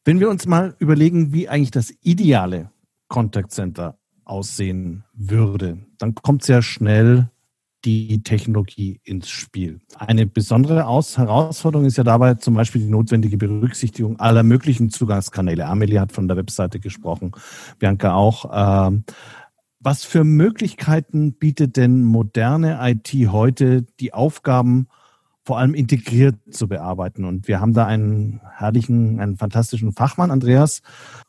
Wenn 0.05 0.19
wir 0.19 0.29
uns 0.29 0.45
mal 0.45 0.75
überlegen, 0.79 1.33
wie 1.33 1.47
eigentlich 1.47 1.71
das 1.71 1.93
ideale 2.01 2.71
Contact 3.07 3.51
Center 3.51 3.97
aussehen 4.25 5.03
würde, 5.13 5.77
dann 5.97 6.15
kommt 6.15 6.43
sehr 6.43 6.61
schnell 6.61 7.29
die 7.85 8.23
Technologie 8.23 9.01
ins 9.03 9.29
Spiel. 9.29 9.81
Eine 9.97 10.25
besondere 10.25 10.87
Aus 10.87 11.17
Herausforderung 11.17 11.85
ist 11.85 11.97
ja 11.97 12.03
dabei 12.03 12.35
zum 12.35 12.53
Beispiel 12.53 12.81
die 12.81 12.89
notwendige 12.89 13.37
Berücksichtigung 13.37 14.19
aller 14.19 14.43
möglichen 14.43 14.89
Zugangskanäle. 14.89 15.65
Amelie 15.65 15.99
hat 15.99 16.11
von 16.11 16.27
der 16.27 16.37
Webseite 16.37 16.79
gesprochen, 16.79 17.33
Bianca 17.79 18.13
auch. 18.13 18.87
Ähm, 18.87 19.03
was 19.79 20.05
für 20.05 20.23
Möglichkeiten 20.23 21.33
bietet 21.33 21.75
denn 21.75 22.03
moderne 22.03 22.79
IT 22.81 23.11
heute, 23.29 23.81
die 23.99 24.13
Aufgaben 24.13 24.87
vor 25.43 25.59
allem 25.59 25.73
integriert 25.73 26.35
zu 26.51 26.67
bearbeiten? 26.67 27.25
Und 27.25 27.47
wir 27.47 27.59
haben 27.59 27.73
da 27.73 27.85
einen 27.85 28.41
herrlichen, 28.55 29.19
einen 29.19 29.37
fantastischen 29.37 29.91
Fachmann, 29.91 30.31
Andreas. 30.31 30.81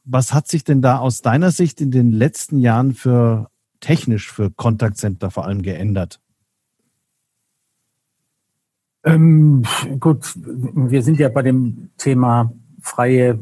Was 0.04 0.32
hat 0.32 0.48
sich 0.48 0.64
denn 0.64 0.82
da 0.82 0.98
aus 0.98 1.20
deiner 1.22 1.50
Sicht 1.50 1.80
in 1.80 1.90
den 1.90 2.12
letzten 2.12 2.58
Jahren 2.58 2.94
für 2.94 3.48
technisch 3.80 4.32
für 4.32 4.50
Contact 4.50 4.96
Center 4.96 5.30
vor 5.30 5.44
allem 5.44 5.62
geändert? 5.62 6.20
Ähm, 9.04 9.64
gut, 10.00 10.32
wir 10.36 11.02
sind 11.02 11.18
ja 11.18 11.28
bei 11.28 11.42
dem 11.42 11.90
Thema 11.98 12.52
freie 12.80 13.38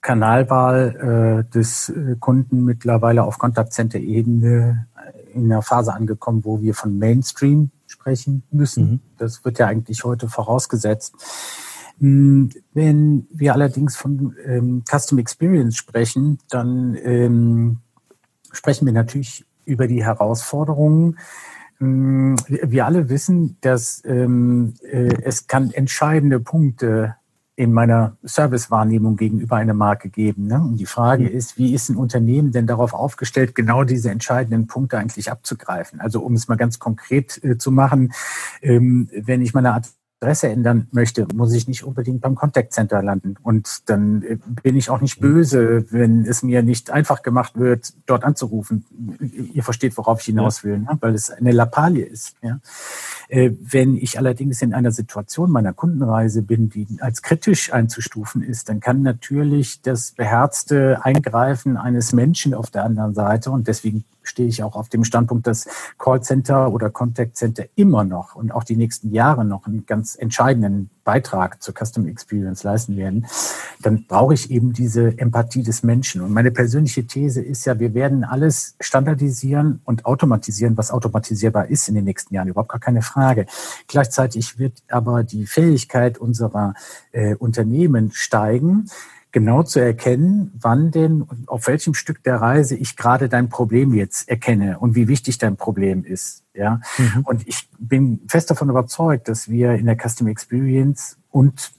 Kanalwahl 0.00 1.44
äh, 1.46 1.52
des 1.52 1.88
äh, 1.88 2.16
Kunden 2.18 2.64
mittlerweile 2.64 3.22
auf 3.24 3.38
Kontaktcenter-Ebene 3.38 4.88
in 5.34 5.48
der 5.48 5.62
Phase 5.62 5.92
angekommen, 5.92 6.44
wo 6.44 6.60
wir 6.60 6.74
von 6.74 6.98
Mainstream 6.98 7.70
sprechen 8.08 8.42
müssen. 8.50 8.90
Mhm. 8.90 9.00
Das 9.18 9.44
wird 9.44 9.58
ja 9.58 9.66
eigentlich 9.66 10.04
heute 10.04 10.28
vorausgesetzt. 10.28 11.14
Hm, 12.00 12.50
wenn 12.72 13.26
wir 13.30 13.52
allerdings 13.52 13.96
von 13.96 14.34
ähm, 14.44 14.82
Custom 14.88 15.18
Experience 15.18 15.76
sprechen, 15.76 16.38
dann 16.48 16.96
ähm, 17.02 17.78
sprechen 18.52 18.86
wir 18.86 18.92
natürlich 18.92 19.44
über 19.64 19.86
die 19.86 20.04
Herausforderungen, 20.04 21.16
Mm, 21.80 22.34
wir 22.48 22.86
alle 22.86 23.08
wissen, 23.08 23.56
dass 23.60 24.02
ähm, 24.04 24.74
äh, 24.82 25.14
es 25.22 25.46
kann 25.46 25.70
entscheidende 25.70 26.40
Punkte 26.40 27.14
in 27.58 27.72
meiner 27.72 28.16
Servicewahrnehmung 28.22 29.16
gegenüber 29.16 29.56
einer 29.56 29.74
Marke 29.74 30.10
geben. 30.10 30.46
Ne? 30.46 30.60
Und 30.60 30.76
die 30.76 30.86
Frage 30.86 31.24
mhm. 31.24 31.30
ist, 31.30 31.58
wie 31.58 31.74
ist 31.74 31.88
ein 31.88 31.96
Unternehmen 31.96 32.52
denn 32.52 32.68
darauf 32.68 32.94
aufgestellt, 32.94 33.56
genau 33.56 33.82
diese 33.82 34.12
entscheidenden 34.12 34.68
Punkte 34.68 34.96
eigentlich 34.96 35.28
abzugreifen? 35.28 36.00
Also 36.00 36.20
um 36.20 36.34
es 36.34 36.46
mal 36.46 36.54
ganz 36.54 36.78
konkret 36.78 37.42
äh, 37.42 37.58
zu 37.58 37.72
machen, 37.72 38.12
ähm, 38.62 39.10
wenn 39.12 39.42
ich 39.42 39.54
meine 39.54 39.72
Adresse 40.20 40.48
ändern 40.48 40.88
möchte, 40.90 41.28
muss 41.32 41.52
ich 41.52 41.68
nicht 41.68 41.84
unbedingt 41.84 42.20
beim 42.20 42.34
Contact 42.34 42.72
Center 42.72 43.02
landen. 43.02 43.36
Und 43.42 43.88
dann 43.88 44.22
äh, 44.22 44.38
bin 44.62 44.76
ich 44.76 44.90
auch 44.90 45.00
nicht 45.00 45.20
böse, 45.20 45.86
wenn 45.92 46.24
es 46.24 46.42
mir 46.42 46.62
nicht 46.62 46.90
einfach 46.90 47.22
gemacht 47.22 47.56
wird, 47.56 47.92
dort 48.06 48.24
anzurufen. 48.24 48.84
Ihr 49.54 49.62
versteht, 49.62 49.96
worauf 49.96 50.20
ich 50.20 50.26
hinaus 50.26 50.64
will, 50.64 50.80
ne? 50.80 50.98
weil 51.00 51.14
es 51.14 51.30
eine 51.30 51.52
Lappalie 51.52 52.04
ist. 52.04 52.34
Ja? 52.42 52.58
Äh, 53.28 53.52
wenn 53.60 53.96
ich 53.96 54.18
allerdings 54.18 54.60
in 54.60 54.74
einer 54.74 54.90
Situation 54.90 55.52
meiner 55.52 55.72
Kundenreise 55.72 56.42
bin, 56.42 56.68
die 56.68 56.86
als 57.00 57.22
kritisch 57.22 57.72
einzustufen 57.72 58.42
ist, 58.42 58.68
dann 58.68 58.80
kann 58.80 59.02
natürlich 59.02 59.82
das 59.82 60.10
beherzte 60.10 60.98
Eingreifen 61.04 61.76
eines 61.76 62.12
Menschen 62.12 62.54
auf 62.54 62.70
der 62.70 62.84
anderen 62.84 63.14
Seite 63.14 63.52
und 63.52 63.68
deswegen 63.68 64.04
stehe 64.28 64.48
ich 64.48 64.62
auch 64.62 64.76
auf 64.76 64.88
dem 64.88 65.04
Standpunkt, 65.04 65.46
dass 65.46 65.66
Callcenter 65.98 66.72
oder 66.72 66.90
Contact 66.90 67.36
Center 67.36 67.64
immer 67.74 68.04
noch 68.04 68.34
und 68.34 68.52
auch 68.52 68.64
die 68.64 68.76
nächsten 68.76 69.12
Jahre 69.12 69.44
noch 69.44 69.66
einen 69.66 69.86
ganz 69.86 70.16
entscheidenden 70.16 70.90
Beitrag 71.08 71.62
zur 71.62 71.72
Custom 71.72 72.06
Experience 72.06 72.64
leisten 72.64 72.98
werden, 72.98 73.26
dann 73.80 74.04
brauche 74.06 74.34
ich 74.34 74.50
eben 74.50 74.74
diese 74.74 75.18
Empathie 75.18 75.62
des 75.62 75.82
Menschen. 75.82 76.20
Und 76.20 76.34
meine 76.34 76.50
persönliche 76.50 77.06
These 77.06 77.40
ist 77.40 77.64
ja, 77.64 77.80
wir 77.80 77.94
werden 77.94 78.24
alles 78.24 78.76
standardisieren 78.78 79.80
und 79.84 80.04
automatisieren, 80.04 80.76
was 80.76 80.90
automatisierbar 80.90 81.68
ist 81.68 81.88
in 81.88 81.94
den 81.94 82.04
nächsten 82.04 82.34
Jahren. 82.34 82.48
Überhaupt 82.48 82.68
gar 82.68 82.80
keine 82.80 83.00
Frage. 83.00 83.46
Gleichzeitig 83.86 84.58
wird 84.58 84.82
aber 84.90 85.24
die 85.24 85.46
Fähigkeit 85.46 86.18
unserer 86.18 86.74
äh, 87.12 87.34
Unternehmen 87.36 88.10
steigen, 88.12 88.90
genau 89.32 89.62
zu 89.62 89.80
erkennen, 89.80 90.52
wann 90.60 90.90
denn 90.90 91.22
und 91.22 91.48
auf 91.48 91.66
welchem 91.66 91.94
Stück 91.94 92.22
der 92.22 92.36
Reise 92.36 92.74
ich 92.76 92.96
gerade 92.96 93.28
dein 93.28 93.48
Problem 93.48 93.94
jetzt 93.94 94.28
erkenne 94.28 94.78
und 94.78 94.94
wie 94.94 95.08
wichtig 95.08 95.38
dein 95.38 95.56
Problem 95.56 96.04
ist. 96.04 96.44
Ja, 96.54 96.80
mhm. 96.96 97.22
und 97.24 97.46
ich 97.46 97.68
bin 97.78 98.20
fest 98.26 98.50
davon 98.50 98.70
überzeugt, 98.70 99.28
dass 99.28 99.48
wir 99.48 99.74
in 99.74 99.86
der 99.86 99.96
Custom 99.96 100.26
Experience 100.26 101.18
und 101.30 101.72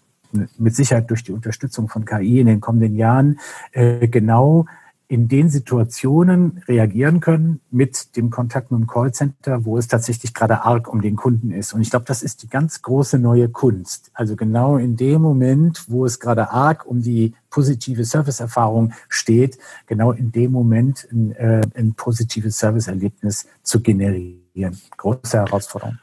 mit 0.58 0.75
Sicherheit 0.75 1.10
durch 1.10 1.24
die 1.24 1.32
Unterstützung 1.32 1.89
von 1.89 2.06
KI 2.06 2.39
in 2.39 2.48
den 2.48 2.62
kommenden 2.62 2.96
Jahren 2.96 3.39
äh, 3.72 4.08
genau 4.08 4.65
in 5.10 5.28
den 5.28 5.50
Situationen 5.50 6.62
reagieren 6.68 7.20
können 7.20 7.62
mit 7.72 8.16
dem 8.16 8.30
Kontakt 8.30 8.70
mit 8.72 8.80
dem 8.80 8.86
Callcenter, 8.88 9.66
wo 9.66 9.80
es 9.80 9.88
tatsächlich 9.88 10.36
gerade 10.36 10.63
arg 10.63 10.88
um 10.88 11.01
den 11.01 11.16
Kunden 11.16 11.50
ist. 11.50 11.74
Und 11.74 11.82
ich 11.82 11.89
glaube, 11.89 12.06
das 12.06 12.22
ist 12.22 12.44
die 12.44 12.48
ganz 12.48 12.84
große 12.84 13.18
neue 13.18 13.50
Kunst. 13.50 14.12
Also 14.13 14.36
genau 14.36 14.78
in 14.78 14.98
dem 14.98 15.24
Moment, 15.24 15.86
wo 15.88 16.06
es 16.06 16.20
gerade 16.20 16.51
arg 16.51 16.86
um 16.86 17.01
die 17.01 17.34
positive 17.50 18.06
Serviceerfahrung 18.06 18.94
steht, 19.10 19.58
genau 19.88 20.12
in 20.12 20.32
dem 20.32 20.51
Moment 20.51 21.08
ein, 21.12 21.32
äh, 21.32 21.62
ein 21.74 21.96
positives 21.96 22.60
Serviceerlebnis 22.60 23.48
zu 23.63 23.82
generieren. 23.82 24.78
Große 24.96 25.39
Herausforderung. 25.39 25.98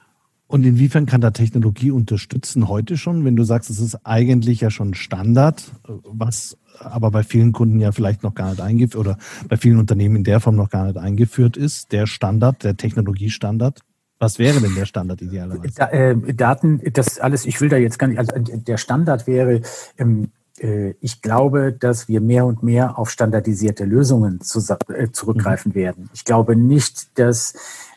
Und 0.48 0.64
inwiefern 0.64 1.06
kann 1.06 1.20
da 1.20 1.32
Technologie 1.32 1.90
unterstützen 1.92 2.68
heute 2.68 2.96
schon, 2.96 3.24
wenn 3.24 3.34
du 3.36 3.44
sagst, 3.44 3.68
es 3.68 3.80
ist 3.80 4.04
eigentlich 4.04 4.60
ja 4.60 4.70
schon 4.70 4.94
Standard, 4.94 5.72
was 6.04 6.56
aber 6.80 7.10
bei 7.10 7.22
vielen 7.22 7.52
Kunden 7.52 7.80
ja 7.80 7.92
vielleicht 7.92 8.22
noch 8.22 8.34
gar 8.34 8.50
nicht 8.50 8.60
eingeführt 8.60 8.96
oder 8.96 9.18
bei 9.48 9.56
vielen 9.56 9.78
Unternehmen 9.78 10.16
in 10.16 10.24
der 10.24 10.40
Form 10.40 10.56
noch 10.56 10.70
gar 10.70 10.86
nicht 10.86 10.96
eingeführt 10.96 11.56
ist, 11.56 11.92
der 11.92 12.06
Standard, 12.06 12.64
der 12.64 12.76
Technologiestandard? 12.76 13.80
Was 14.18 14.38
wäre 14.38 14.60
denn 14.60 14.74
der 14.74 14.86
Standard 14.86 15.20
idealerweise? 15.20 15.74
Da, 15.76 15.88
äh, 15.90 16.16
Daten, 16.34 16.80
das 16.92 17.18
alles, 17.18 17.44
ich 17.44 17.60
will 17.60 17.68
da 17.68 17.76
jetzt 17.76 17.98
gar 17.98 18.06
nicht, 18.06 18.18
also 18.18 18.32
der 18.38 18.78
Standard 18.78 19.26
wäre, 19.26 19.60
ähm, 19.98 20.30
äh, 20.58 20.94
ich 21.00 21.20
glaube, 21.20 21.72
dass 21.72 22.08
wir 22.08 22.20
mehr 22.20 22.46
und 22.46 22.62
mehr 22.62 22.98
auf 22.98 23.10
standardisierte 23.10 23.84
Lösungen 23.84 24.40
zu, 24.40 24.60
äh, 24.88 25.10
zurückgreifen 25.12 25.72
mhm. 25.72 25.76
werden. 25.76 26.10
Ich 26.14 26.24
glaube 26.24 26.56
nicht, 26.56 27.18
dass 27.18 27.54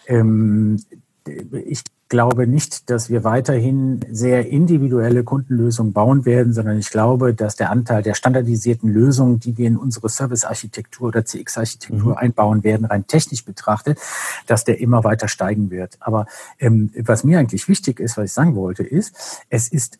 ähm, 0.08 0.78
ich 1.66 1.84
glaube 2.10 2.48
nicht, 2.48 2.90
dass 2.90 3.10
wir 3.10 3.24
weiterhin 3.24 4.00
sehr 4.10 4.50
individuelle 4.50 5.24
Kundenlösungen 5.24 5.94
bauen 5.94 6.26
werden, 6.26 6.54
sondern 6.54 6.80
ich 6.80 6.90
glaube, 6.90 7.36
dass 7.36 7.56
der 7.56 7.70
Anteil 7.70 8.02
der 8.02 8.16
standardisierten 8.16 8.90
Lösungen, 8.90 9.40
die 9.40 9.58
wir 9.58 9.68
in 9.68 9.78
unsere 9.78 10.10
Servicearchitektur 10.10 11.10
oder 11.10 11.24
CX-Architektur 11.24 12.12
mhm. 12.12 12.18
einbauen 12.18 12.64
werden, 12.64 12.86
rein 12.86 13.06
technisch 13.06 13.46
betrachtet, 13.46 14.00
dass 14.48 14.64
der 14.64 14.80
immer 14.80 15.04
weiter 15.04 15.28
steigen 15.28 15.70
wird. 15.70 15.98
Aber 16.00 16.26
ähm, 16.58 16.92
was 16.98 17.24
mir 17.24 17.38
eigentlich 17.38 17.68
wichtig 17.68 18.00
ist, 18.00 18.18
was 18.18 18.26
ich 18.26 18.34
sagen 18.34 18.56
wollte, 18.56 18.84
ist, 18.84 19.44
es 19.50 19.68
ist 19.68 20.00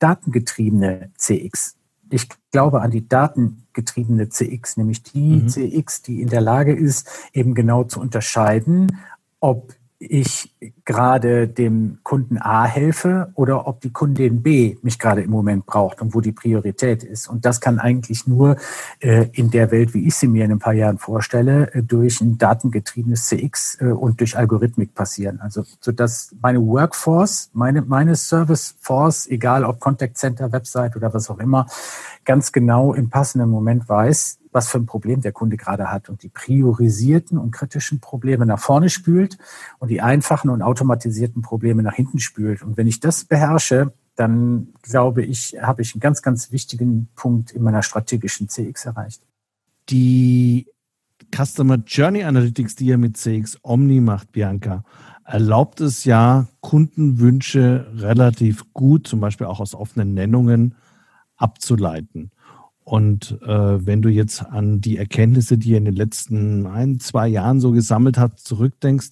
datengetriebene 0.00 1.10
CX. 1.16 1.76
Ich 2.10 2.28
glaube 2.50 2.82
an 2.82 2.90
die 2.90 3.08
datengetriebene 3.08 4.28
CX, 4.28 4.76
nämlich 4.76 5.04
die 5.04 5.36
mhm. 5.36 5.48
CX, 5.48 6.02
die 6.02 6.20
in 6.20 6.28
der 6.28 6.40
Lage 6.40 6.74
ist, 6.74 7.08
eben 7.32 7.54
genau 7.54 7.84
zu 7.84 8.00
unterscheiden, 8.00 8.98
ob 9.38 9.72
ich 10.06 10.54
gerade 10.84 11.48
dem 11.48 11.98
Kunden 12.02 12.38
A 12.38 12.64
helfe 12.64 13.32
oder 13.34 13.66
ob 13.66 13.80
die 13.80 13.90
Kundin 13.90 14.42
B 14.42 14.76
mich 14.82 14.98
gerade 14.98 15.22
im 15.22 15.30
Moment 15.30 15.66
braucht 15.66 16.00
und 16.00 16.14
wo 16.14 16.20
die 16.20 16.32
Priorität 16.32 17.02
ist. 17.02 17.28
Und 17.28 17.44
das 17.44 17.60
kann 17.60 17.78
eigentlich 17.78 18.26
nur 18.26 18.56
äh, 19.00 19.26
in 19.32 19.50
der 19.50 19.70
Welt, 19.70 19.94
wie 19.94 20.06
ich 20.06 20.14
sie 20.14 20.28
mir 20.28 20.44
in 20.44 20.52
ein 20.52 20.58
paar 20.58 20.72
Jahren 20.72 20.98
vorstelle, 20.98 21.72
äh, 21.74 21.82
durch 21.82 22.20
ein 22.20 22.38
datengetriebenes 22.38 23.26
CX 23.28 23.78
äh, 23.80 23.86
und 23.86 24.20
durch 24.20 24.36
Algorithmik 24.36 24.94
passieren. 24.94 25.40
Also 25.40 25.64
so 25.80 25.92
dass 25.92 26.34
meine 26.40 26.60
Workforce, 26.60 27.50
meine, 27.52 27.82
meine 27.82 28.16
Service 28.16 28.76
Force, 28.80 29.26
egal 29.26 29.64
ob 29.64 29.80
Contact 29.80 30.18
Center, 30.18 30.52
Website 30.52 30.96
oder 30.96 31.12
was 31.14 31.30
auch 31.30 31.38
immer, 31.38 31.66
ganz 32.24 32.52
genau 32.52 32.94
im 32.94 33.10
passenden 33.10 33.48
Moment 33.48 33.88
weiß, 33.88 34.38
was 34.54 34.68
für 34.68 34.78
ein 34.78 34.86
Problem 34.86 35.20
der 35.20 35.32
Kunde 35.32 35.56
gerade 35.56 35.90
hat 35.90 36.08
und 36.08 36.22
die 36.22 36.28
priorisierten 36.28 37.36
und 37.38 37.50
kritischen 37.50 38.00
Probleme 38.00 38.46
nach 38.46 38.60
vorne 38.60 38.88
spült 38.88 39.36
und 39.80 39.88
die 39.88 40.00
einfachen 40.00 40.48
und 40.48 40.62
automatisierten 40.62 41.42
Probleme 41.42 41.82
nach 41.82 41.94
hinten 41.94 42.20
spült. 42.20 42.62
Und 42.62 42.76
wenn 42.76 42.86
ich 42.86 43.00
das 43.00 43.24
beherrsche, 43.24 43.92
dann 44.14 44.68
glaube 44.82 45.24
ich, 45.24 45.56
habe 45.60 45.82
ich 45.82 45.94
einen 45.94 46.00
ganz, 46.00 46.22
ganz 46.22 46.52
wichtigen 46.52 47.08
Punkt 47.16 47.50
in 47.50 47.62
meiner 47.62 47.82
strategischen 47.82 48.48
CX 48.48 48.86
erreicht. 48.86 49.22
Die 49.88 50.68
Customer 51.34 51.82
Journey 51.84 52.22
Analytics, 52.22 52.76
die 52.76 52.86
ihr 52.86 52.98
mit 52.98 53.16
CX 53.16 53.58
Omni 53.62 54.00
macht, 54.00 54.30
Bianca, 54.30 54.84
erlaubt 55.24 55.80
es 55.80 56.04
ja, 56.04 56.46
Kundenwünsche 56.60 57.90
relativ 57.96 58.72
gut, 58.72 59.08
zum 59.08 59.18
Beispiel 59.18 59.48
auch 59.48 59.58
aus 59.58 59.74
offenen 59.74 60.14
Nennungen, 60.14 60.76
abzuleiten. 61.36 62.30
Und 62.84 63.38
äh, 63.42 63.86
wenn 63.86 64.02
du 64.02 64.10
jetzt 64.10 64.44
an 64.44 64.80
die 64.80 64.98
Erkenntnisse, 64.98 65.56
die 65.56 65.70
ihr 65.70 65.78
in 65.78 65.86
den 65.86 65.96
letzten 65.96 66.66
ein, 66.66 67.00
zwei 67.00 67.26
Jahren 67.28 67.58
so 67.58 67.72
gesammelt 67.72 68.18
habt, 68.18 68.40
zurückdenkst, 68.40 69.10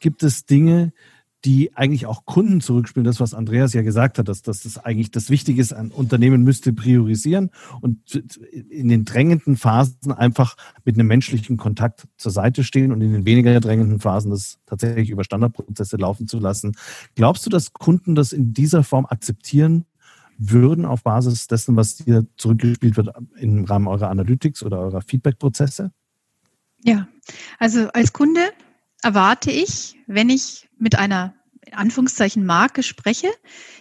gibt 0.00 0.24
es 0.24 0.44
Dinge, 0.44 0.92
die 1.44 1.74
eigentlich 1.74 2.06
auch 2.06 2.24
Kunden 2.24 2.60
zurückspielen, 2.60 3.04
das, 3.04 3.18
was 3.18 3.34
Andreas 3.34 3.72
ja 3.72 3.82
gesagt 3.82 4.18
hat, 4.18 4.28
dass, 4.28 4.42
dass 4.42 4.62
das 4.62 4.78
eigentlich 4.78 5.10
das 5.10 5.28
Wichtige 5.28 5.60
ist, 5.60 5.72
ein 5.72 5.90
Unternehmen 5.90 6.42
müsste 6.42 6.72
priorisieren 6.72 7.50
und 7.80 8.14
in 8.70 8.88
den 8.88 9.04
drängenden 9.04 9.56
Phasen 9.56 10.12
einfach 10.12 10.56
mit 10.84 10.96
einem 10.96 11.08
menschlichen 11.08 11.56
Kontakt 11.56 12.06
zur 12.16 12.30
Seite 12.30 12.62
stehen 12.62 12.92
und 12.92 13.00
in 13.00 13.12
den 13.12 13.24
weniger 13.24 13.58
drängenden 13.58 13.98
Phasen 13.98 14.30
das 14.30 14.58
tatsächlich 14.66 15.10
über 15.10 15.24
Standardprozesse 15.24 15.96
laufen 15.96 16.28
zu 16.28 16.38
lassen. 16.38 16.76
Glaubst 17.16 17.44
du, 17.44 17.50
dass 17.50 17.72
Kunden 17.72 18.14
das 18.14 18.32
in 18.32 18.52
dieser 18.52 18.84
Form 18.84 19.06
akzeptieren 19.06 19.84
würden 20.50 20.84
auf 20.84 21.02
Basis 21.02 21.46
dessen, 21.46 21.76
was 21.76 21.96
dir 21.96 22.26
zurückgespielt 22.36 22.96
wird 22.96 23.10
im 23.36 23.64
Rahmen 23.64 23.88
eurer 23.88 24.10
Analytics 24.10 24.62
oder 24.62 24.80
eurer 24.80 25.02
Feedback-Prozesse? 25.02 25.92
Ja, 26.84 27.08
also 27.58 27.88
als 27.88 28.12
Kunde 28.12 28.40
erwarte 29.02 29.50
ich, 29.50 29.96
wenn 30.06 30.30
ich 30.30 30.68
mit 30.78 30.98
einer 30.98 31.34
in 31.64 31.74
Anführungszeichen 31.74 32.44
Marke 32.44 32.82
spreche, 32.82 33.28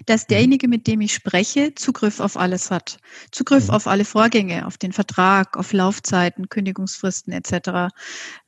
dass 0.05 0.23
mhm. 0.23 0.27
derjenige, 0.29 0.67
mit 0.67 0.87
dem 0.87 1.01
ich 1.01 1.13
spreche, 1.13 1.73
Zugriff 1.75 2.19
auf 2.19 2.37
alles 2.37 2.71
hat. 2.71 2.99
Zugriff 3.31 3.67
mhm. 3.67 3.73
auf 3.73 3.87
alle 3.87 4.05
Vorgänge, 4.05 4.65
auf 4.67 4.77
den 4.77 4.93
Vertrag, 4.93 5.57
auf 5.57 5.73
Laufzeiten, 5.73 6.49
Kündigungsfristen 6.49 7.33
etc. 7.33 7.93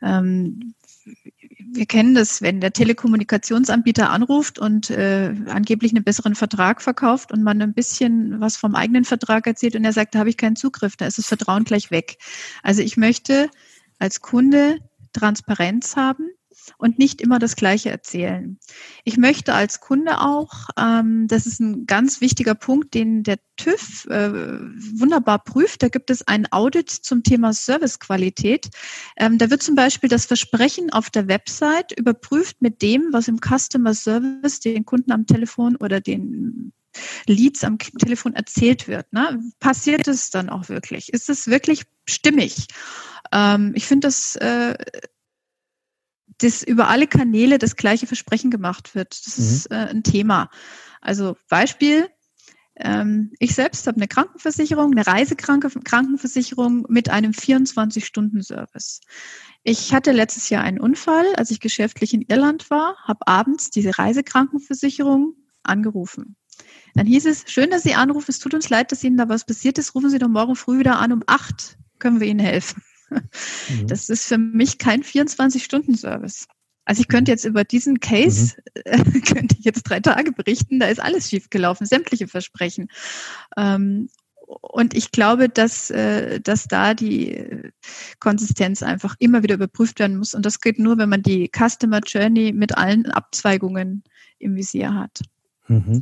Ähm, 0.01 0.75
wir 1.73 1.85
kennen 1.85 2.13
das, 2.13 2.41
wenn 2.41 2.61
der 2.61 2.71
Telekommunikationsanbieter 2.71 4.09
anruft 4.09 4.59
und 4.59 4.89
äh, 4.89 5.33
angeblich 5.47 5.93
einen 5.93 6.03
besseren 6.03 6.35
Vertrag 6.35 6.81
verkauft 6.81 7.31
und 7.31 7.43
man 7.43 7.61
ein 7.61 7.73
bisschen 7.73 8.39
was 8.39 8.57
vom 8.57 8.75
eigenen 8.75 9.05
Vertrag 9.05 9.47
erzählt 9.47 9.75
und 9.75 9.83
er 9.83 9.93
sagt, 9.93 10.15
da 10.15 10.19
habe 10.19 10.29
ich 10.29 10.37
keinen 10.37 10.55
Zugriff, 10.55 10.95
da 10.95 11.05
ist 11.05 11.17
das 11.17 11.27
Vertrauen 11.27 11.63
gleich 11.63 11.91
weg. 11.91 12.17
Also 12.61 12.81
ich 12.81 12.97
möchte 12.97 13.49
als 13.99 14.21
Kunde 14.21 14.77
Transparenz 15.13 15.95
haben 15.95 16.29
und 16.77 16.99
nicht 16.99 17.21
immer 17.21 17.39
das 17.39 17.55
Gleiche 17.55 17.89
erzählen. 17.89 18.57
Ich 19.03 19.17
möchte 19.17 19.53
als 19.53 19.79
Kunde 19.79 20.19
auch, 20.19 20.69
ähm, 20.77 21.27
das 21.27 21.45
ist 21.45 21.59
ein 21.59 21.85
ganz 21.85 22.21
wichtiger 22.21 22.55
Punkt, 22.55 22.93
den 22.93 23.23
der 23.23 23.37
TÜV 23.57 24.05
äh, 24.05 24.31
wunderbar 24.97 25.43
prüft. 25.43 25.83
Da 25.83 25.89
gibt 25.89 26.09
es 26.09 26.27
ein 26.27 26.51
Audit 26.51 26.89
zum 26.89 27.23
Thema 27.23 27.53
Servicequalität. 27.53 28.69
Ähm, 29.17 29.37
da 29.37 29.49
wird 29.49 29.63
zum 29.63 29.75
Beispiel 29.75 30.09
das 30.09 30.25
Versprechen 30.25 30.91
auf 30.91 31.09
der 31.09 31.27
Website 31.27 31.97
überprüft 31.97 32.61
mit 32.61 32.81
dem, 32.81 33.09
was 33.11 33.27
im 33.27 33.39
Customer 33.39 33.93
Service 33.93 34.59
den 34.59 34.85
Kunden 34.85 35.11
am 35.11 35.25
Telefon 35.25 35.75
oder 35.75 36.01
den 36.01 36.73
Leads 37.27 37.63
am 37.63 37.77
Telefon 37.77 38.33
erzählt 38.33 38.87
wird. 38.87 39.11
Ne? 39.13 39.39
Passiert 39.59 40.07
es 40.07 40.29
dann 40.29 40.49
auch 40.49 40.69
wirklich? 40.69 41.11
Ist 41.11 41.29
es 41.29 41.47
wirklich 41.47 41.83
stimmig? 42.07 42.67
Ähm, 43.31 43.73
ich 43.75 43.85
finde 43.85 44.07
das 44.07 44.35
äh, 44.35 44.75
dass 46.39 46.63
über 46.63 46.87
alle 46.87 47.07
Kanäle 47.07 47.57
das 47.57 47.75
gleiche 47.75 48.07
Versprechen 48.07 48.51
gemacht 48.51 48.95
wird. 48.95 49.25
Das 49.25 49.37
mhm. 49.37 49.43
ist 49.43 49.71
äh, 49.71 49.75
ein 49.75 50.03
Thema. 50.03 50.49
Also 51.01 51.35
Beispiel, 51.49 52.09
ähm, 52.75 53.31
ich 53.39 53.53
selbst 53.53 53.85
habe 53.87 53.97
eine 53.97 54.07
Krankenversicherung, 54.07 54.91
eine 54.91 55.05
Reisekrankenversicherung 55.05 56.85
mit 56.89 57.09
einem 57.09 57.31
24-Stunden-Service. 57.31 59.01
Ich 59.63 59.93
hatte 59.93 60.11
letztes 60.11 60.49
Jahr 60.49 60.63
einen 60.63 60.79
Unfall, 60.79 61.25
als 61.35 61.51
ich 61.51 61.59
geschäftlich 61.59 62.13
in 62.13 62.21
Irland 62.21 62.69
war, 62.69 62.97
habe 63.03 63.27
abends 63.27 63.69
diese 63.69 63.97
Reisekrankenversicherung 63.97 65.35
angerufen. 65.61 66.35
Dann 66.95 67.07
hieß 67.07 67.25
es, 67.25 67.45
schön, 67.47 67.69
dass 67.69 67.83
Sie 67.83 67.95
anrufen, 67.95 68.29
es 68.29 68.39
tut 68.39 68.53
uns 68.53 68.69
leid, 68.69 68.91
dass 68.91 69.03
Ihnen 69.03 69.17
da 69.17 69.29
was 69.29 69.45
passiert 69.45 69.77
ist, 69.77 69.95
rufen 69.95 70.09
Sie 70.09 70.19
doch 70.19 70.27
morgen 70.27 70.55
früh 70.55 70.79
wieder 70.79 70.99
an, 70.99 71.11
um 71.11 71.23
acht 71.27 71.77
können 71.99 72.19
wir 72.19 72.27
Ihnen 72.27 72.39
helfen. 72.39 72.83
Mhm. 73.69 73.87
Das 73.87 74.09
ist 74.09 74.25
für 74.25 74.37
mich 74.37 74.77
kein 74.77 75.03
24-Stunden-Service. 75.03 76.47
Also 76.85 77.01
ich 77.01 77.07
könnte 77.07 77.31
jetzt 77.31 77.45
über 77.45 77.63
diesen 77.63 77.99
Case, 77.99 78.55
mhm. 78.85 79.21
könnte 79.25 79.55
ich 79.57 79.65
jetzt 79.65 79.83
drei 79.83 79.99
Tage 79.99 80.31
berichten, 80.31 80.79
da 80.79 80.87
ist 80.87 81.01
alles 81.01 81.29
schiefgelaufen, 81.29 81.85
sämtliche 81.85 82.27
Versprechen. 82.27 82.89
Ähm, 83.57 84.09
und 84.45 84.93
ich 84.93 85.11
glaube, 85.11 85.49
dass, 85.49 85.89
äh, 85.89 86.39
dass 86.41 86.67
da 86.67 86.93
die 86.93 87.71
Konsistenz 88.19 88.83
einfach 88.83 89.15
immer 89.19 89.41
wieder 89.43 89.55
überprüft 89.55 89.99
werden 89.99 90.17
muss. 90.17 90.33
Und 90.33 90.45
das 90.45 90.59
geht 90.59 90.79
nur, 90.79 90.97
wenn 90.97 91.09
man 91.09 91.23
die 91.23 91.49
Customer 91.49 92.01
Journey 92.05 92.51
mit 92.51 92.77
allen 92.77 93.05
Abzweigungen 93.05 94.03
im 94.39 94.55
Visier 94.55 94.93
hat. 94.93 95.21
Mhm. 95.67 96.01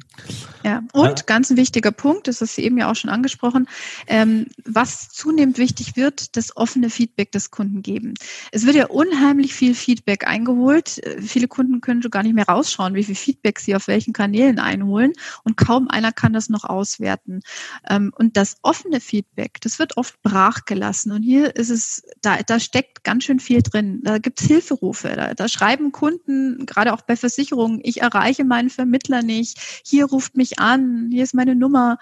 Ja, 0.64 0.84
und 0.94 1.28
ganz 1.28 1.52
ein 1.52 1.58
wichtiger 1.58 1.92
Punkt, 1.92 2.28
das 2.28 2.42
ist 2.42 2.58
eben 2.58 2.80
ja 2.80 2.90
auch 2.90 2.96
schon 2.96 3.12
angesprochen, 3.12 3.68
ähm, 4.08 4.48
was 4.66 5.10
zunehmend 5.10 5.60
wichtig 5.60 5.96
wird, 5.96 6.36
das 6.36 6.58
offene 6.58 6.90
Feedback 6.90 7.32
des 7.32 7.52
Kunden 7.52 7.84
geben. 7.84 8.16
Es 8.52 8.66
wird 8.66 8.76
ja 8.76 8.88
unheimlich 8.88 9.54
viel 9.54 9.76
Feedback 9.76 10.28
eingeholt. 10.28 10.98
Äh, 11.06 11.22
viele 11.22 11.48
Kunden 11.48 11.80
können 11.80 12.02
schon 12.02 12.10
gar 12.10 12.24
nicht 12.24 12.34
mehr 12.34 12.48
rausschauen, 12.48 12.96
wie 12.96 13.04
viel 13.04 13.16
Feedback 13.16 13.60
sie 13.60 13.76
auf 13.76 13.88
welchen 13.88 14.14
Kanälen 14.14 14.58
einholen 14.58 15.14
und 15.44 15.58
kaum 15.58 15.90
einer 15.90 16.12
kann 16.12 16.34
das 16.34 16.50
noch 16.50 16.64
auswerten. 16.64 17.42
Ähm, 17.88 18.12
und 18.16 18.38
das 18.38 18.58
offene 18.64 19.00
Feedback, 19.00 19.62
das 19.62 19.78
wird 19.78 19.98
oft 19.98 20.20
brachgelassen 20.24 21.12
und 21.12 21.22
hier 21.22 21.56
ist 21.56 21.70
es, 21.70 22.04
da, 22.22 22.38
da 22.38 22.60
steckt 22.60 23.04
ganz 23.04 23.26
schön 23.26 23.40
viel 23.40 23.62
drin. 23.62 24.02
Da 24.04 24.18
gibt 24.18 24.42
es 24.42 24.48
Hilferufe, 24.48 25.10
da, 25.16 25.34
da 25.36 25.48
schreiben 25.48 25.92
Kunden, 25.92 26.66
gerade 26.66 26.94
auch 26.94 27.02
bei 27.02 27.16
Versicherungen, 27.16 27.80
ich 27.84 28.02
erreiche 28.02 28.44
meinen 28.44 28.72
Vermittler 28.72 29.22
nicht, 29.22 29.51
mich, 29.56 29.82
hier 29.86 30.06
ruft 30.06 30.38
mich 30.38 30.60
an, 30.60 31.10
hier 31.12 31.24
ist 31.24 31.34
meine 31.34 31.56
Nummer, 31.56 31.98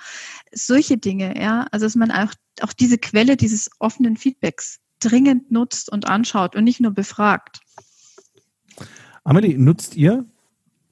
solche 0.52 0.98
Dinge, 0.98 1.40
ja. 1.40 1.68
Also 1.72 1.86
dass 1.86 1.96
man 1.96 2.12
auch, 2.12 2.34
auch 2.62 2.74
diese 2.74 2.98
Quelle 2.98 3.38
dieses 3.38 3.70
offenen 3.80 4.18
Feedbacks 4.18 4.80
dringend 5.00 5.52
nutzt 5.52 5.92
und 5.92 6.08
anschaut 6.08 6.56
und 6.56 6.64
nicht 6.64 6.80
nur 6.80 6.92
befragt. 6.92 7.62
Amelie, 9.24 9.58
nutzt 9.58 9.96
ihr 9.96 10.26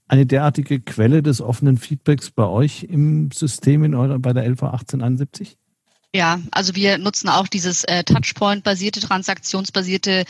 eine 0.07 0.25
derartige 0.25 0.79
Quelle 0.79 1.21
des 1.21 1.41
offenen 1.41 1.77
Feedbacks 1.77 2.31
bei 2.31 2.45
euch 2.45 2.83
im 2.83 3.31
System 3.31 3.83
in 3.83 3.93
eurer, 3.93 4.19
bei 4.19 4.33
der 4.33 4.47
LV 4.47 4.63
1871? 4.63 5.57
Ja, 6.15 6.39
also 6.51 6.73
wir 6.73 6.97
nutzen 6.97 7.29
auch 7.29 7.47
dieses 7.47 7.83
äh, 7.83 8.03
Touchpoint-basierte, 8.03 9.01
transaktionsbasierte 9.01 10.25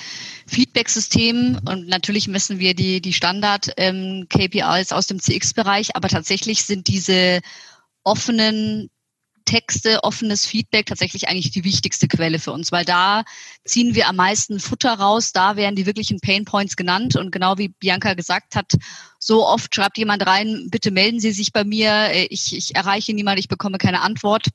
Feedback-System. 0.47 1.59
Und 1.65 1.87
natürlich 1.87 2.27
messen 2.27 2.59
wir 2.59 2.73
die, 2.73 2.99
die 2.99 3.13
Standard-KPIs 3.13 4.91
ähm, 4.91 4.97
aus 4.97 5.07
dem 5.07 5.19
CX-Bereich, 5.19 5.95
aber 5.95 6.09
tatsächlich 6.09 6.63
sind 6.63 6.87
diese 6.87 7.41
offenen 8.03 8.89
Texte, 9.47 10.03
offenes 10.03 10.45
Feedback 10.45 10.87
tatsächlich 10.87 11.29
eigentlich 11.29 11.51
die 11.51 11.63
wichtigste 11.63 12.07
Quelle 12.07 12.37
für 12.37 12.51
uns, 12.51 12.71
weil 12.71 12.83
da 12.83 13.23
ziehen 13.63 13.95
wir 13.95 14.07
am 14.07 14.17
meisten 14.17 14.59
Futter 14.59 14.93
raus, 14.93 15.31
da 15.31 15.55
werden 15.55 15.75
die 15.75 15.85
wirklichen 15.85 16.19
Pain 16.19 16.43
Points 16.43 16.75
genannt. 16.75 17.15
Und 17.15 17.31
genau 17.31 17.57
wie 17.57 17.69
Bianca 17.69 18.13
gesagt 18.13 18.55
hat, 18.55 18.73
so 19.19 19.45
oft 19.47 19.73
schreibt 19.73 19.97
jemand 19.97 20.25
rein, 20.27 20.67
bitte 20.69 20.91
melden 20.91 21.19
Sie 21.19 21.31
sich 21.31 21.53
bei 21.53 21.63
mir, 21.63 21.91
äh, 21.91 22.25
ich, 22.25 22.55
ich 22.55 22.75
erreiche 22.75 23.13
niemand, 23.13 23.39
ich 23.39 23.47
bekomme 23.47 23.77
keine 23.77 24.01
Antwort. 24.01 24.47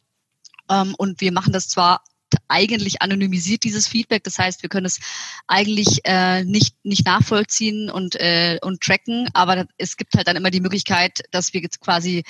Ähm, 0.71 0.95
und 0.97 1.21
wir 1.21 1.33
machen 1.33 1.53
das 1.53 1.69
zwar 1.69 2.03
eigentlich 2.49 3.03
anonymisiert 3.03 3.65
dieses 3.65 3.89
Feedback. 3.89 4.25
Das 4.25 4.39
heißt, 4.39 4.63
wir 4.63 4.69
können 4.69 4.87
es 4.87 5.01
eigentlich 5.47 6.01
äh, 6.05 6.45
nicht, 6.45 6.77
nicht 6.85 7.07
nachvollziehen 7.07 7.91
und, 7.91 8.17
äh, 8.17 8.59
und 8.63 8.81
tracken, 8.81 9.29
aber 9.35 9.67
es 9.79 9.97
gibt 9.97 10.15
halt 10.15 10.29
dann 10.29 10.37
immer 10.37 10.51
die 10.51 10.61
Möglichkeit, 10.61 11.21
dass 11.31 11.53
wir 11.53 11.61
jetzt 11.61 11.81
quasi 11.81 12.25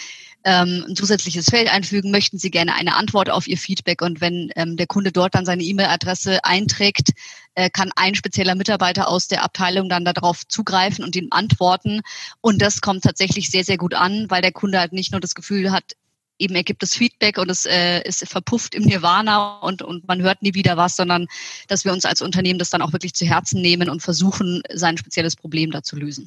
ähm, 0.44 0.84
ein 0.88 0.96
zusätzliches 0.96 1.46
Feld 1.46 1.72
einfügen. 1.72 2.10
Möchten 2.10 2.38
Sie 2.38 2.50
gerne 2.50 2.74
eine 2.74 2.96
Antwort 2.96 3.30
auf 3.30 3.46
Ihr 3.46 3.58
Feedback? 3.58 4.02
Und 4.02 4.20
wenn 4.20 4.50
ähm, 4.56 4.76
der 4.76 4.86
Kunde 4.86 5.12
dort 5.12 5.34
dann 5.34 5.46
seine 5.46 5.62
E-Mail-Adresse 5.62 6.44
einträgt, 6.44 7.10
äh, 7.54 7.70
kann 7.70 7.92
ein 7.96 8.14
spezieller 8.14 8.54
Mitarbeiter 8.54 9.08
aus 9.08 9.28
der 9.28 9.42
Abteilung 9.42 9.88
dann 9.88 10.04
darauf 10.04 10.46
zugreifen 10.48 11.04
und 11.04 11.16
ihm 11.16 11.28
antworten. 11.30 12.00
Und 12.40 12.62
das 12.62 12.80
kommt 12.80 13.04
tatsächlich 13.04 13.50
sehr, 13.50 13.64
sehr 13.64 13.76
gut 13.76 13.94
an, 13.94 14.26
weil 14.28 14.42
der 14.42 14.52
Kunde 14.52 14.80
halt 14.80 14.92
nicht 14.92 15.12
nur 15.12 15.20
das 15.20 15.34
Gefühl 15.34 15.70
hat, 15.70 15.92
eben 16.38 16.54
ergibt 16.54 16.82
es 16.82 16.94
Feedback 16.94 17.38
und 17.38 17.50
es 17.50 17.66
äh, 17.66 18.02
ist 18.02 18.26
verpufft 18.28 18.74
im 18.74 18.84
Nirvana 18.84 19.60
und, 19.60 19.82
und 19.82 20.06
man 20.08 20.22
hört 20.22 20.42
nie 20.42 20.54
wieder 20.54 20.76
was, 20.76 20.96
sondern 20.96 21.26
dass 21.68 21.84
wir 21.84 21.92
uns 21.92 22.04
als 22.04 22.20
Unternehmen 22.20 22.58
das 22.58 22.70
dann 22.70 22.82
auch 22.82 22.92
wirklich 22.92 23.14
zu 23.14 23.24
Herzen 23.24 23.60
nehmen 23.60 23.88
und 23.88 24.02
versuchen, 24.02 24.62
sein 24.72 24.98
spezielles 24.98 25.36
Problem 25.36 25.70
da 25.70 25.82
zu 25.82 25.96
lösen. 25.96 26.26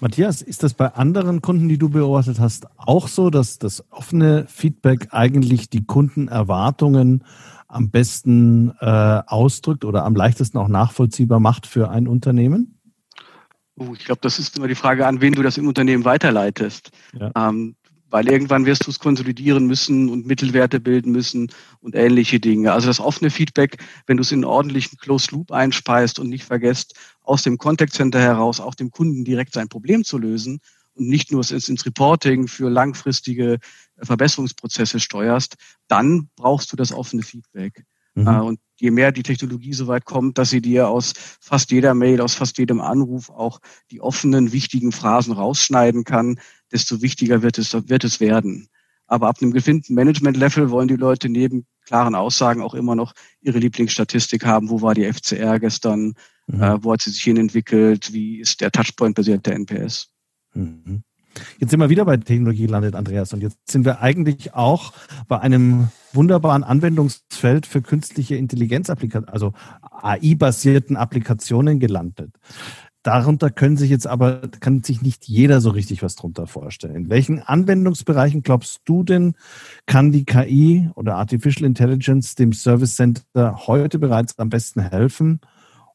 Matthias, 0.00 0.42
ist 0.42 0.62
das 0.62 0.74
bei 0.74 0.88
anderen 0.88 1.40
Kunden, 1.40 1.68
die 1.68 1.78
du 1.78 1.88
beobachtet 1.88 2.38
hast, 2.38 2.66
auch 2.76 3.08
so, 3.08 3.30
dass 3.30 3.58
das 3.58 3.84
offene 3.90 4.46
Feedback 4.46 5.08
eigentlich 5.10 5.70
die 5.70 5.84
Kundenerwartungen 5.84 7.24
am 7.68 7.90
besten 7.90 8.72
äh, 8.80 9.22
ausdrückt 9.26 9.84
oder 9.84 10.04
am 10.04 10.14
leichtesten 10.14 10.58
auch 10.58 10.68
nachvollziehbar 10.68 11.40
macht 11.40 11.66
für 11.66 11.90
ein 11.90 12.08
Unternehmen? 12.08 12.78
Oh, 13.78 13.92
ich 13.94 14.04
glaube, 14.04 14.20
das 14.22 14.38
ist 14.38 14.56
immer 14.56 14.68
die 14.68 14.74
Frage, 14.74 15.06
an 15.06 15.20
wen 15.20 15.34
du 15.34 15.42
das 15.42 15.58
im 15.58 15.66
Unternehmen 15.66 16.04
weiterleitest. 16.04 16.90
Ja. 17.18 17.30
Ähm, 17.36 17.76
weil 18.08 18.28
irgendwann 18.28 18.66
wirst 18.66 18.86
du 18.86 18.90
es 18.90 18.98
konsolidieren 18.98 19.66
müssen 19.66 20.08
und 20.08 20.26
Mittelwerte 20.26 20.80
bilden 20.80 21.12
müssen 21.12 21.50
und 21.80 21.94
ähnliche 21.94 22.40
Dinge. 22.40 22.72
Also 22.72 22.86
das 22.86 23.00
offene 23.00 23.30
Feedback, 23.30 23.78
wenn 24.06 24.16
du 24.16 24.22
es 24.22 24.32
in 24.32 24.38
einen 24.38 24.44
ordentlichen 24.44 24.98
Closed 24.98 25.32
Loop 25.32 25.52
einspeist 25.52 26.18
und 26.18 26.28
nicht 26.28 26.44
vergesst, 26.44 26.94
aus 27.22 27.42
dem 27.42 27.58
Contact 27.58 27.92
Center 27.92 28.20
heraus 28.20 28.60
auch 28.60 28.74
dem 28.74 28.90
Kunden 28.90 29.24
direkt 29.24 29.52
sein 29.54 29.68
Problem 29.68 30.04
zu 30.04 30.18
lösen 30.18 30.60
und 30.94 31.08
nicht 31.08 31.32
nur 31.32 31.48
ins, 31.50 31.68
ins 31.68 31.84
Reporting 31.84 32.48
für 32.48 32.70
langfristige 32.70 33.58
Verbesserungsprozesse 33.98 35.00
steuerst, 35.00 35.56
dann 35.88 36.30
brauchst 36.36 36.72
du 36.72 36.76
das 36.76 36.92
offene 36.92 37.22
Feedback. 37.22 37.84
Mhm. 38.14 38.26
Äh, 38.26 38.40
und 38.40 38.60
je 38.78 38.90
mehr 38.90 39.12
die 39.12 39.22
Technologie 39.22 39.72
so 39.72 39.86
weit 39.86 40.04
kommt, 40.04 40.38
dass 40.38 40.50
sie 40.50 40.60
dir 40.60 40.88
aus 40.88 41.12
fast 41.40 41.70
jeder 41.70 41.94
Mail, 41.94 42.20
aus 42.20 42.34
fast 42.34 42.58
jedem 42.58 42.80
Anruf 42.80 43.30
auch 43.30 43.60
die 43.90 44.00
offenen, 44.00 44.52
wichtigen 44.52 44.92
Phrasen 44.92 45.32
rausschneiden 45.32 46.04
kann, 46.04 46.40
desto 46.72 47.02
wichtiger 47.02 47.42
wird 47.42 47.58
es, 47.58 47.72
wird 47.88 48.04
es 48.04 48.20
werden. 48.20 48.68
Aber 49.06 49.28
ab 49.28 49.36
einem 49.40 49.52
gewinnten 49.52 49.94
Management-Level 49.94 50.70
wollen 50.70 50.88
die 50.88 50.96
Leute 50.96 51.28
neben 51.28 51.66
klaren 51.86 52.14
Aussagen 52.14 52.60
auch 52.60 52.74
immer 52.74 52.96
noch 52.96 53.12
ihre 53.40 53.58
Lieblingsstatistik 53.58 54.44
haben. 54.44 54.68
Wo 54.68 54.82
war 54.82 54.94
die 54.94 55.10
FCR 55.10 55.60
gestern? 55.60 56.14
Mhm. 56.48 56.62
Äh, 56.62 56.84
wo 56.84 56.92
hat 56.92 57.02
sie 57.02 57.10
sich 57.10 57.22
hin 57.22 57.36
entwickelt? 57.36 58.12
Wie 58.12 58.40
ist 58.40 58.60
der 58.60 58.72
Touchpoint-basierte 58.72 59.52
NPS? 59.54 60.08
Mhm. 60.54 61.02
Jetzt 61.58 61.70
sind 61.70 61.80
wir 61.80 61.90
wieder 61.90 62.04
bei 62.04 62.16
Technologie 62.16 62.66
gelandet, 62.66 62.94
Andreas. 62.94 63.32
Und 63.32 63.42
jetzt 63.42 63.70
sind 63.70 63.84
wir 63.84 64.00
eigentlich 64.00 64.54
auch 64.54 64.92
bei 65.28 65.38
einem 65.38 65.88
wunderbaren 66.12 66.64
Anwendungsfeld 66.64 67.66
für 67.66 67.82
künstliche 67.82 68.36
Intelligenz-Applikationen, 68.36 69.28
also 69.28 69.52
AI-basierten 69.82 70.96
Applikationen 70.96 71.78
gelandet. 71.78 72.34
Darunter 73.06 73.50
können 73.50 73.76
sich 73.76 73.88
jetzt 73.88 74.08
aber, 74.08 74.40
kann 74.58 74.82
sich 74.82 75.00
nicht 75.00 75.28
jeder 75.28 75.60
so 75.60 75.70
richtig 75.70 76.02
was 76.02 76.16
drunter 76.16 76.48
vorstellen. 76.48 76.96
In 76.96 77.08
welchen 77.08 77.40
Anwendungsbereichen 77.40 78.42
glaubst 78.42 78.80
du 78.84 79.04
denn, 79.04 79.36
kann 79.86 80.10
die 80.10 80.24
KI 80.24 80.90
oder 80.96 81.14
Artificial 81.14 81.66
Intelligence 81.66 82.34
dem 82.34 82.52
Service 82.52 82.96
Center 82.96 83.68
heute 83.68 84.00
bereits 84.00 84.36
am 84.40 84.48
besten 84.48 84.80
helfen, 84.80 85.40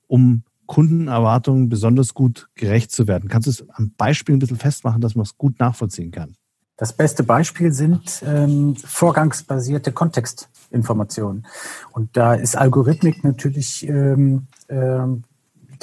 um 0.07 0.43
Kundenerwartungen 0.67 1.67
besonders 1.67 2.13
gut 2.13 2.47
gerecht 2.55 2.93
zu 2.93 3.09
werden? 3.09 3.27
Kannst 3.27 3.47
du 3.47 3.51
es 3.51 3.69
am 3.71 3.91
Beispiel 3.97 4.37
ein 4.37 4.39
bisschen 4.39 4.55
festmachen, 4.55 5.01
dass 5.01 5.15
man 5.15 5.23
es 5.23 5.37
gut 5.37 5.59
nachvollziehen 5.59 6.11
kann? 6.11 6.37
Das 6.77 6.93
beste 6.93 7.23
Beispiel 7.23 7.73
sind 7.73 8.23
ähm, 8.25 8.77
vorgangsbasierte 8.77 9.91
Kontextinformationen. 9.91 11.45
Und 11.91 12.15
da 12.15 12.35
ist 12.35 12.57
Algorithmik 12.57 13.25
natürlich 13.25 13.85
ähm, 13.85 14.47
ähm, 14.69 15.23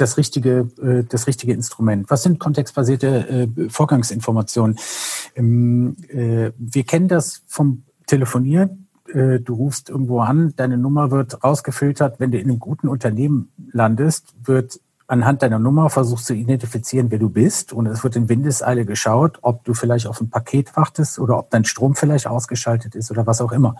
das 0.00 0.16
richtige, 0.16 0.68
äh, 0.82 1.04
das 1.04 1.26
richtige 1.26 1.52
Instrument. 1.52 2.10
Was 2.10 2.22
sind 2.22 2.38
kontextbasierte 2.38 3.48
äh, 3.56 3.68
Vorgangsinformationen? 3.68 4.78
Ähm, 5.34 5.96
äh, 6.08 6.52
wir 6.56 6.84
kennen 6.84 7.08
das 7.08 7.42
vom 7.46 7.82
Telefonieren. 8.06 8.88
Äh, 9.12 9.40
du 9.40 9.54
rufst 9.54 9.90
irgendwo 9.90 10.20
an, 10.20 10.54
deine 10.56 10.78
Nummer 10.78 11.10
wird 11.10 11.42
rausgefiltert. 11.44 12.20
Wenn 12.20 12.30
du 12.30 12.38
in 12.38 12.48
einem 12.48 12.58
guten 12.58 12.88
Unternehmen 12.88 13.50
landest, 13.72 14.34
wird 14.42 14.80
anhand 15.08 15.42
deiner 15.42 15.58
Nummer 15.58 15.88
versucht 15.88 16.24
zu 16.24 16.34
identifizieren, 16.34 17.10
wer 17.10 17.18
du 17.18 17.30
bist. 17.30 17.72
Und 17.72 17.86
es 17.86 18.04
wird 18.04 18.14
in 18.16 18.28
Windeseile 18.28 18.84
geschaut, 18.84 19.38
ob 19.40 19.64
du 19.64 19.72
vielleicht 19.74 20.06
auf 20.06 20.20
ein 20.20 20.28
Paket 20.28 20.76
wartest 20.76 21.18
oder 21.18 21.38
ob 21.38 21.50
dein 21.50 21.64
Strom 21.64 21.94
vielleicht 21.94 22.26
ausgeschaltet 22.26 22.94
ist 22.94 23.10
oder 23.10 23.26
was 23.26 23.40
auch 23.40 23.52
immer. 23.52 23.76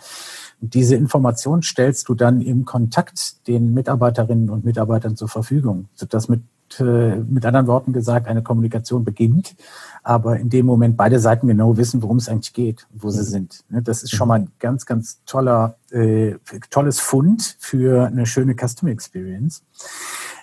Diese 0.60 0.96
Information 0.96 1.62
stellst 1.62 2.08
du 2.08 2.14
dann 2.14 2.40
im 2.40 2.64
Kontakt 2.64 3.46
den 3.46 3.74
Mitarbeiterinnen 3.74 4.50
und 4.50 4.64
Mitarbeitern 4.64 5.16
zur 5.16 5.28
Verfügung, 5.28 5.88
sodass 5.94 6.28
mit, 6.28 6.42
äh, 6.80 7.16
mit 7.16 7.46
anderen 7.46 7.68
Worten 7.68 7.92
gesagt 7.92 8.26
eine 8.26 8.42
Kommunikation 8.42 9.04
beginnt, 9.04 9.54
aber 10.02 10.38
in 10.38 10.48
dem 10.48 10.66
Moment 10.66 10.96
beide 10.96 11.20
Seiten 11.20 11.46
genau 11.46 11.76
wissen, 11.76 12.02
worum 12.02 12.16
es 12.16 12.28
eigentlich 12.28 12.54
geht, 12.54 12.88
wo 12.92 13.10
sie 13.10 13.20
mhm. 13.20 13.24
sind. 13.24 13.64
Ne, 13.68 13.82
das 13.82 14.02
ist 14.02 14.10
schon 14.10 14.28
mal 14.28 14.40
ein 14.40 14.50
ganz, 14.58 14.84
ganz 14.84 15.22
toller, 15.26 15.76
äh, 15.90 16.34
tolles 16.70 16.98
Fund 16.98 17.56
für 17.60 18.06
eine 18.06 18.26
schöne 18.26 18.54
Customer 18.54 18.90
Experience. 18.90 19.62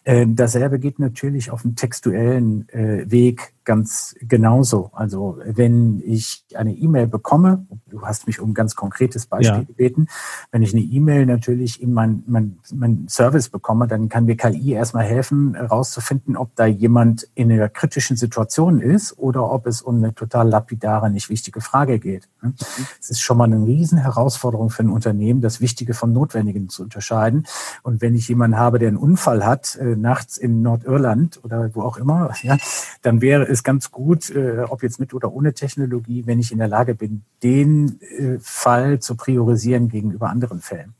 Äh, 0.05 0.25
dasselbe 0.29 0.79
geht 0.79 0.99
natürlich 0.99 1.51
auf 1.51 1.63
dem 1.63 1.75
textuellen 1.75 2.69
äh, 2.69 3.09
Weg 3.11 3.54
ganz 3.65 4.15
genauso. 4.21 4.91
Also 4.93 5.39
wenn 5.43 6.01
ich 6.05 6.45
eine 6.55 6.73
E-Mail 6.73 7.07
bekomme, 7.07 7.65
du 7.87 8.01
hast 8.03 8.27
mich 8.27 8.39
um 8.39 8.51
ein 8.51 8.53
ganz 8.53 8.75
konkretes 8.75 9.25
Beispiel 9.25 9.59
ja. 9.59 9.63
gebeten, 9.63 10.07
wenn 10.51 10.61
ich 10.61 10.73
eine 10.73 10.81
E-Mail 10.81 11.25
natürlich 11.25 11.81
in 11.81 11.93
mein, 11.93 12.23
mein, 12.27 12.59
mein 12.73 13.07
Service 13.09 13.49
bekomme, 13.49 13.87
dann 13.87 14.07
kann 14.07 14.25
mir 14.25 14.37
KI 14.37 14.73
erstmal 14.73 15.05
helfen, 15.05 15.55
herauszufinden, 15.55 16.37
ob 16.37 16.55
da 16.55 16.65
jemand 16.65 17.27
in 17.35 17.51
einer 17.51 17.69
kritischen 17.69 18.15
Situation 18.17 18.79
ist 18.79 19.17
oder 19.17 19.49
ob 19.51 19.67
es 19.67 19.81
um 19.81 19.97
eine 19.97 20.13
total 20.13 20.47
lapidare, 20.47 21.09
nicht 21.09 21.29
wichtige 21.29 21.61
Frage 21.61 21.99
geht. 21.99 22.27
Mhm. 22.41 22.53
Es 22.99 23.09
ist 23.09 23.21
schon 23.21 23.37
mal 23.37 23.45
eine 23.45 23.65
riesen 23.65 23.97
Herausforderung 23.97 24.69
für 24.69 24.83
ein 24.83 24.89
Unternehmen, 24.89 25.41
das 25.41 25.61
Wichtige 25.61 25.93
vom 25.93 26.13
Notwendigen 26.13 26.69
zu 26.69 26.83
unterscheiden. 26.83 27.45
Und 27.81 28.01
wenn 28.01 28.15
ich 28.15 28.27
jemanden 28.27 28.57
habe, 28.57 28.79
der 28.79 28.89
einen 28.89 28.97
Unfall 28.97 29.45
hat, 29.45 29.75
äh, 29.75 29.95
nachts 29.95 30.37
in 30.37 30.61
Nordirland 30.61 31.43
oder 31.43 31.71
wo 31.73 31.81
auch 31.81 31.97
immer, 31.97 32.31
ja, 32.43 32.57
dann 33.01 33.21
wäre 33.21 33.47
es 33.47 33.54
ganz 33.63 33.91
gut, 33.91 34.29
äh, 34.29 34.65
ob 34.69 34.83
jetzt 34.83 34.99
mit 34.99 35.13
oder 35.13 35.33
ohne 35.33 35.53
Technologie, 35.53 36.25
wenn 36.25 36.39
ich 36.39 36.51
in 36.51 36.59
der 36.59 36.67
Lage 36.67 36.95
bin, 36.95 37.23
den 37.43 37.99
äh, 38.01 38.37
Fall 38.39 38.99
zu 38.99 39.15
priorisieren 39.15 39.89
gegenüber 39.89 40.29
anderen 40.29 40.61
Fällen. 40.61 40.93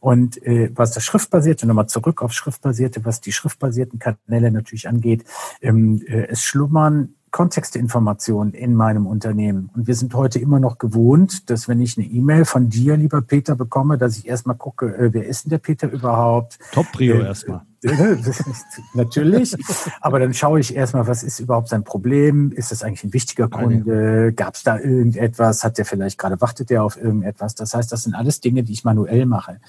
Und 0.00 0.40
äh, 0.44 0.70
was 0.74 0.92
das 0.92 1.04
Schriftbasierte, 1.04 1.66
nochmal 1.66 1.88
zurück 1.88 2.22
auf 2.22 2.32
Schriftbasierte, 2.32 3.04
was 3.04 3.20
die 3.20 3.32
schriftbasierten 3.32 3.98
Kanäle 3.98 4.52
natürlich 4.52 4.88
angeht, 4.88 5.24
ähm, 5.60 6.00
äh, 6.06 6.28
es 6.28 6.42
schlummern 6.42 7.15
Kontextinformationen 7.36 8.54
in 8.54 8.74
meinem 8.74 9.06
Unternehmen. 9.06 9.68
Und 9.74 9.86
wir 9.86 9.94
sind 9.94 10.14
heute 10.14 10.38
immer 10.38 10.58
noch 10.58 10.78
gewohnt, 10.78 11.50
dass 11.50 11.68
wenn 11.68 11.82
ich 11.82 11.98
eine 11.98 12.06
E-Mail 12.06 12.46
von 12.46 12.70
dir, 12.70 12.96
lieber 12.96 13.20
Peter, 13.20 13.54
bekomme, 13.54 13.98
dass 13.98 14.16
ich 14.16 14.26
erstmal 14.26 14.56
gucke, 14.56 14.86
äh, 14.96 15.12
wer 15.12 15.26
ist 15.26 15.44
denn 15.44 15.50
der 15.50 15.58
Peter 15.58 15.86
überhaupt? 15.86 16.58
Top-Prio 16.72 17.16
äh, 17.16 17.26
erstmal. 17.26 17.60
Natürlich, 18.94 19.54
aber 20.00 20.18
dann 20.18 20.32
schaue 20.32 20.60
ich 20.60 20.74
erstmal, 20.74 21.06
was 21.06 21.22
ist 21.22 21.38
überhaupt 21.38 21.68
sein 21.68 21.84
Problem? 21.84 22.52
Ist 22.52 22.72
das 22.72 22.82
eigentlich 22.82 23.04
ein 23.04 23.12
wichtiger 23.12 23.48
Kunde? 23.48 24.32
Gab 24.32 24.54
es 24.54 24.62
da 24.62 24.78
irgendetwas? 24.78 25.62
Hat 25.62 25.76
der 25.76 25.84
vielleicht 25.84 26.16
gerade, 26.16 26.40
wartet 26.40 26.70
der 26.70 26.82
auf 26.82 26.96
irgendetwas? 26.96 27.54
Das 27.54 27.74
heißt, 27.74 27.92
das 27.92 28.04
sind 28.04 28.14
alles 28.14 28.40
Dinge, 28.40 28.62
die 28.62 28.72
ich 28.72 28.84
manuell 28.84 29.26
mache. 29.26 29.60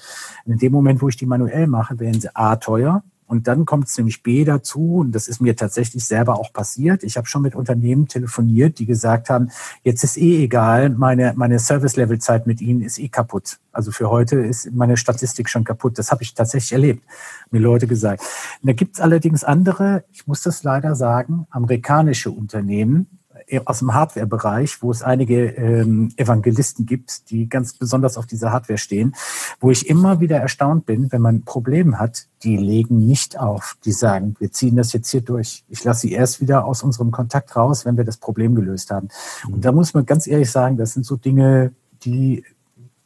Und 0.46 0.54
in 0.54 0.58
dem 0.58 0.72
Moment, 0.72 1.02
wo 1.02 1.08
ich 1.10 1.16
die 1.16 1.26
manuell 1.26 1.66
mache, 1.66 2.00
werden 2.00 2.18
sie 2.18 2.34
A 2.34 2.56
teuer, 2.56 3.02
Und 3.28 3.46
dann 3.46 3.66
kommt 3.66 3.88
es 3.88 3.96
nämlich 3.98 4.22
B 4.22 4.44
dazu, 4.44 4.96
und 4.96 5.12
das 5.12 5.28
ist 5.28 5.40
mir 5.40 5.54
tatsächlich 5.54 6.04
selber 6.04 6.40
auch 6.40 6.52
passiert. 6.52 7.04
Ich 7.04 7.18
habe 7.18 7.26
schon 7.28 7.42
mit 7.42 7.54
Unternehmen 7.54 8.08
telefoniert, 8.08 8.78
die 8.78 8.86
gesagt 8.86 9.28
haben, 9.28 9.50
jetzt 9.84 10.02
ist 10.02 10.16
eh 10.16 10.42
egal, 10.42 10.88
meine, 10.88 11.34
meine 11.36 11.58
Service-Level-Zeit 11.58 12.46
mit 12.46 12.62
Ihnen 12.62 12.80
ist 12.80 12.98
eh 12.98 13.08
kaputt. 13.08 13.58
Also 13.70 13.92
für 13.92 14.08
heute 14.08 14.40
ist 14.40 14.72
meine 14.72 14.96
Statistik 14.96 15.50
schon 15.50 15.62
kaputt. 15.62 15.98
Das 15.98 16.10
habe 16.10 16.22
ich 16.22 16.34
tatsächlich 16.34 16.72
erlebt, 16.72 17.04
mir 17.50 17.60
Leute 17.60 17.86
gesagt. 17.86 18.22
Und 18.62 18.68
da 18.68 18.72
gibt 18.72 18.96
es 18.96 19.00
allerdings 19.00 19.44
andere, 19.44 20.04
ich 20.10 20.26
muss 20.26 20.42
das 20.42 20.62
leider 20.62 20.94
sagen, 20.94 21.46
amerikanische 21.50 22.30
Unternehmen, 22.30 23.17
aus 23.64 23.78
dem 23.80 23.94
Hardware-Bereich, 23.94 24.82
wo 24.82 24.90
es 24.90 25.02
einige 25.02 25.46
ähm, 25.50 26.12
Evangelisten 26.16 26.86
gibt, 26.86 27.30
die 27.30 27.48
ganz 27.48 27.74
besonders 27.74 28.16
auf 28.16 28.26
diese 28.26 28.52
Hardware 28.52 28.78
stehen, 28.78 29.14
wo 29.60 29.70
ich 29.70 29.88
immer 29.88 30.20
wieder 30.20 30.38
erstaunt 30.38 30.86
bin, 30.86 31.10
wenn 31.12 31.22
man 31.22 31.36
ein 31.36 31.44
Problem 31.44 31.98
hat, 31.98 32.26
die 32.42 32.56
legen 32.56 33.06
nicht 33.06 33.38
auf. 33.38 33.76
Die 33.84 33.92
sagen, 33.92 34.34
wir 34.38 34.52
ziehen 34.52 34.76
das 34.76 34.92
jetzt 34.92 35.10
hier 35.10 35.22
durch. 35.22 35.64
Ich 35.68 35.82
lasse 35.84 36.02
sie 36.02 36.12
erst 36.12 36.40
wieder 36.40 36.64
aus 36.64 36.82
unserem 36.82 37.10
Kontakt 37.10 37.56
raus, 37.56 37.84
wenn 37.84 37.96
wir 37.96 38.04
das 38.04 38.18
Problem 38.18 38.54
gelöst 38.54 38.90
haben. 38.90 39.08
Und 39.50 39.64
da 39.64 39.72
muss 39.72 39.94
man 39.94 40.06
ganz 40.06 40.26
ehrlich 40.26 40.50
sagen, 40.50 40.76
das 40.76 40.92
sind 40.92 41.04
so 41.04 41.16
Dinge, 41.16 41.72
die 42.04 42.44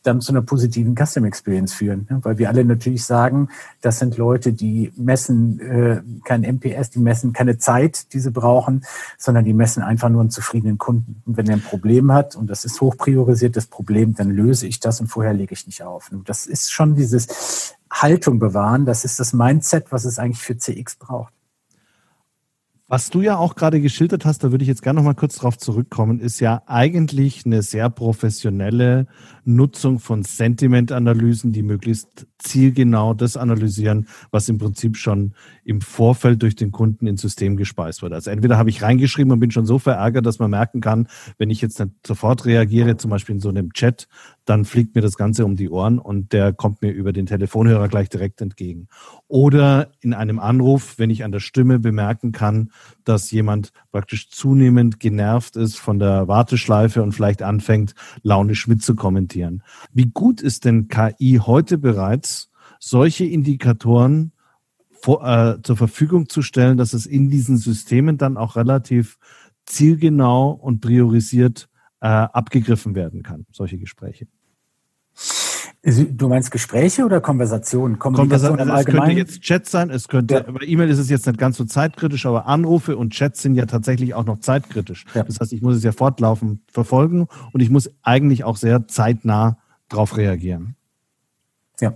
dann 0.03 0.21
zu 0.21 0.33
einer 0.33 0.43
positiven 0.43 0.95
Custom 0.95 1.25
Experience 1.25 1.73
führen. 1.73 2.07
Ne? 2.11 2.21
Weil 2.23 2.38
wir 2.38 2.49
alle 2.49 2.65
natürlich 2.65 3.05
sagen, 3.05 3.49
das 3.81 3.99
sind 3.99 4.17
Leute, 4.17 4.53
die 4.53 4.93
messen 4.97 5.61
äh, 5.61 6.03
kein 6.25 6.43
MPS, 6.43 6.91
die 6.91 6.99
messen 6.99 7.33
keine 7.33 7.59
Zeit, 7.59 8.12
die 8.12 8.21
sie 8.21 8.31
brauchen, 8.31 8.85
sondern 9.19 9.45
die 9.45 9.53
messen 9.53 9.83
einfach 9.83 10.09
nur 10.09 10.21
einen 10.21 10.31
zufriedenen 10.31 10.79
Kunden. 10.79 11.23
Und 11.27 11.37
wenn 11.37 11.49
er 11.49 11.57
ein 11.57 11.62
Problem 11.62 12.12
hat, 12.12 12.37
und 12.37 12.49
das 12.49 12.65
ist 12.65 12.81
hoch 12.81 12.97
priorisiertes 12.97 13.67
Problem, 13.67 14.15
dann 14.15 14.31
löse 14.31 14.67
ich 14.67 14.81
das 14.81 15.01
und 15.01 15.07
vorher 15.07 15.33
lege 15.33 15.55
ich 15.55 15.67
nicht 15.67 15.83
auf. 15.83 16.11
Und 16.11 16.29
das 16.29 16.47
ist 16.47 16.73
schon 16.73 16.95
dieses 16.95 17.75
Haltung 17.91 18.38
bewahren, 18.38 18.87
das 18.87 19.05
ist 19.05 19.21
das 19.21 19.33
Mindset, 19.33 19.93
was 19.93 20.05
es 20.05 20.19
eigentlich 20.19 20.43
für 20.43 20.57
CX 20.57 20.97
braucht. 20.97 21.33
Was 22.92 23.09
du 23.09 23.22
ja 23.22 23.38
auch 23.38 23.55
gerade 23.55 23.81
geschildert 23.81 24.26
hast, 24.26 24.44
da 24.44 24.50
würde 24.50 24.64
ich 24.64 24.68
jetzt 24.68 24.83
gerne 24.83 24.98
noch 24.98 25.07
mal 25.07 25.14
kurz 25.14 25.37
drauf 25.37 25.57
zurückkommen, 25.57 26.20
ist 26.20 26.40
ja 26.40 26.62
eigentlich 26.66 27.46
eine 27.46 27.62
sehr 27.62 27.88
professionelle 27.88 29.07
Nutzung 29.46 29.98
von 29.98 30.24
Sentimentanalysen, 30.24 31.52
die 31.52 31.62
möglichst 31.62 32.26
zielgenau 32.37 33.14
das 33.14 33.38
analysieren, 33.38 34.09
was 34.31 34.50
im 34.50 34.59
Prinzip 34.59 34.98
schon 34.98 35.33
im 35.64 35.81
Vorfeld 35.81 36.42
durch 36.42 36.55
den 36.55 36.70
Kunden 36.70 37.07
ins 37.07 37.22
System 37.22 37.57
gespeist 37.57 38.02
wird. 38.02 38.12
Also 38.12 38.31
entweder 38.31 38.59
habe 38.59 38.68
ich 38.68 38.83
reingeschrieben 38.83 39.33
und 39.33 39.40
bin 39.40 39.52
schon 39.52 39.64
so 39.64 39.78
verärgert, 39.78 40.26
dass 40.26 40.38
man 40.38 40.50
merken 40.50 40.83
kann, 40.83 41.09
wenn 41.38 41.48
ich 41.48 41.62
jetzt 41.62 41.81
nicht 41.81 41.92
sofort 42.07 42.44
reagiere, 42.44 42.98
zum 42.98 43.11
Beispiel 43.11 43.37
in 43.37 43.40
so 43.40 43.48
einem 43.48 43.72
Chat, 43.72 44.07
dann 44.44 44.64
fliegt 44.64 44.94
mir 44.94 45.02
das 45.02 45.16
Ganze 45.16 45.44
um 45.44 45.57
die 45.57 45.70
Ohren 45.70 45.98
und 45.98 46.33
der 46.33 46.52
kommt 46.52 46.83
mir 46.83 46.90
über 46.90 47.12
den 47.12 47.26
Telefonhörer 47.26 47.88
gleich 47.88 48.09
direkt 48.09 48.40
entgegen. 48.40 48.88
Oder 49.28 49.92
in 50.00 50.14
einem 50.14 50.38
Anruf, 50.38 50.98
wenn 50.98 51.11
ich 51.11 51.24
an 51.24 51.33
der 51.33 51.40
Stimme 51.40 51.78
bemerken 51.78 52.33
kann, 52.33 52.70
dass 53.05 53.31
jemand 53.31 53.72
praktisch 53.90 54.31
zunehmend 54.31 55.00
genervt 55.00 55.57
ist 55.57 55.78
von 55.78 55.98
der 55.98 56.28
Warteschleife 56.28 57.02
und 57.02 57.12
vielleicht 57.12 57.42
anfängt, 57.42 57.94
launisch 58.22 58.66
mitzukommentieren. 58.66 59.62
Wie 59.92 60.07
gut 60.07 60.40
ist 60.40 60.64
denn 60.64 60.88
KI 60.88 61.40
heute 61.44 61.78
bereits, 61.78 62.50
solche 62.81 63.24
Indikatoren 63.24 64.33
vor, 64.90 65.26
äh, 65.26 65.62
zur 65.62 65.76
Verfügung 65.76 66.28
zu 66.28 66.42
stellen, 66.42 66.76
dass 66.76 66.92
es 66.92 67.07
in 67.07 67.28
diesen 67.28 67.57
Systemen 67.57 68.18
dann 68.18 68.37
auch 68.37 68.57
relativ 68.57 69.18
zielgenau 69.66 70.50
und 70.50 70.81
priorisiert 70.81 71.68
äh, 72.03 72.07
abgegriffen 72.07 72.95
werden 72.95 73.23
kann, 73.23 73.47
solche 73.53 73.79
Gespräche. 73.79 74.27
Du 75.85 76.29
meinst 76.29 76.51
Gespräche 76.51 77.05
oder 77.05 77.21
Konversationen? 77.21 77.99
Kommunikation 77.99 78.57
Konversa 78.57 78.73
also 78.73 78.88
es 78.88 78.95
könnte 78.95 79.12
jetzt 79.12 79.41
Chat 79.41 79.67
sein, 79.67 79.91
es 79.91 80.07
könnte, 80.07 80.35
ja. 80.35 80.41
bei 80.43 80.65
E-Mail 80.65 80.91
ist 80.91 80.99
es 80.99 81.11
jetzt 81.11 81.27
nicht 81.27 81.38
ganz 81.38 81.57
so 81.57 81.65
zeitkritisch, 81.65 82.27
aber 82.27 82.47
Anrufe 82.47 82.97
und 82.97 83.12
Chats 83.12 83.43
sind 83.43 83.57
ja 83.57 83.67
tatsächlich 83.67 84.15
auch 84.15 84.25
noch 84.25 84.38
zeitkritisch. 84.38 85.07
Ja. 85.15 85.25
Das 85.25 85.41
heißt, 85.41 85.53
ich 85.53 85.62
muss 85.62 85.77
es 85.77 85.83
ja 85.83 85.91
fortlaufend 85.91 86.61
verfolgen 86.71 87.27
und 87.53 87.61
ich 87.61 87.71
muss 87.71 87.91
eigentlich 88.03 88.45
auch 88.45 88.57
sehr 88.57 88.87
zeitnah 88.87 89.59
darauf 89.88 90.17
reagieren. 90.17 90.77
Ja, 91.81 91.95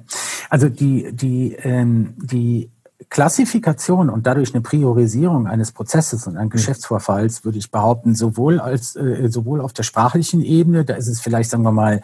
also 0.51 0.69
die, 0.69 1.13
die, 1.13 1.55
ähm, 1.55 2.15
die 2.17 2.71
Klassifikation 3.09 4.09
und 4.09 4.27
dadurch 4.27 4.55
eine 4.55 4.63
Priorisierung 4.63 5.47
eines 5.47 5.73
Prozesses 5.73 6.27
und 6.27 6.37
eines 6.37 6.53
Geschäftsvorfalls, 6.53 7.45
würde 7.45 7.59
ich 7.59 7.71
behaupten, 7.71 8.15
sowohl 8.15 8.59
als 8.59 8.97
äh, 8.97 9.29
sowohl 9.29 9.61
auf 9.61 9.73
der 9.73 9.83
sprachlichen 9.83 10.43
Ebene, 10.43 10.85
da 10.85 10.95
ist 10.95 11.09
es 11.09 11.21
vielleicht, 11.21 11.51
sagen 11.51 11.63
wir 11.63 11.73
mal, 11.73 12.01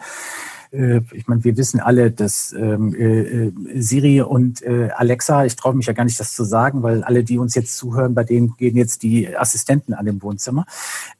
äh, 0.73 1.01
ich 1.11 1.27
meine, 1.27 1.43
wir 1.43 1.55
wissen 1.57 1.79
alle, 1.79 2.11
dass 2.11 2.53
ähm, 2.53 2.93
äh, 2.95 3.79
Siri 3.79 4.21
und 4.21 4.61
äh, 4.63 4.89
Alexa, 4.95 5.45
ich 5.45 5.55
traue 5.55 5.75
mich 5.75 5.85
ja 5.85 5.93
gar 5.93 6.03
nicht, 6.03 6.19
das 6.19 6.33
zu 6.33 6.43
sagen, 6.43 6.83
weil 6.83 7.03
alle, 7.03 7.23
die 7.23 7.37
uns 7.37 7.55
jetzt 7.55 7.77
zuhören, 7.77 8.13
bei 8.13 8.23
denen 8.23 8.55
gehen 8.57 8.75
jetzt 8.75 9.03
die 9.03 9.35
Assistenten 9.35 9.93
an 9.93 10.05
dem 10.05 10.21
Wohnzimmer. 10.21 10.65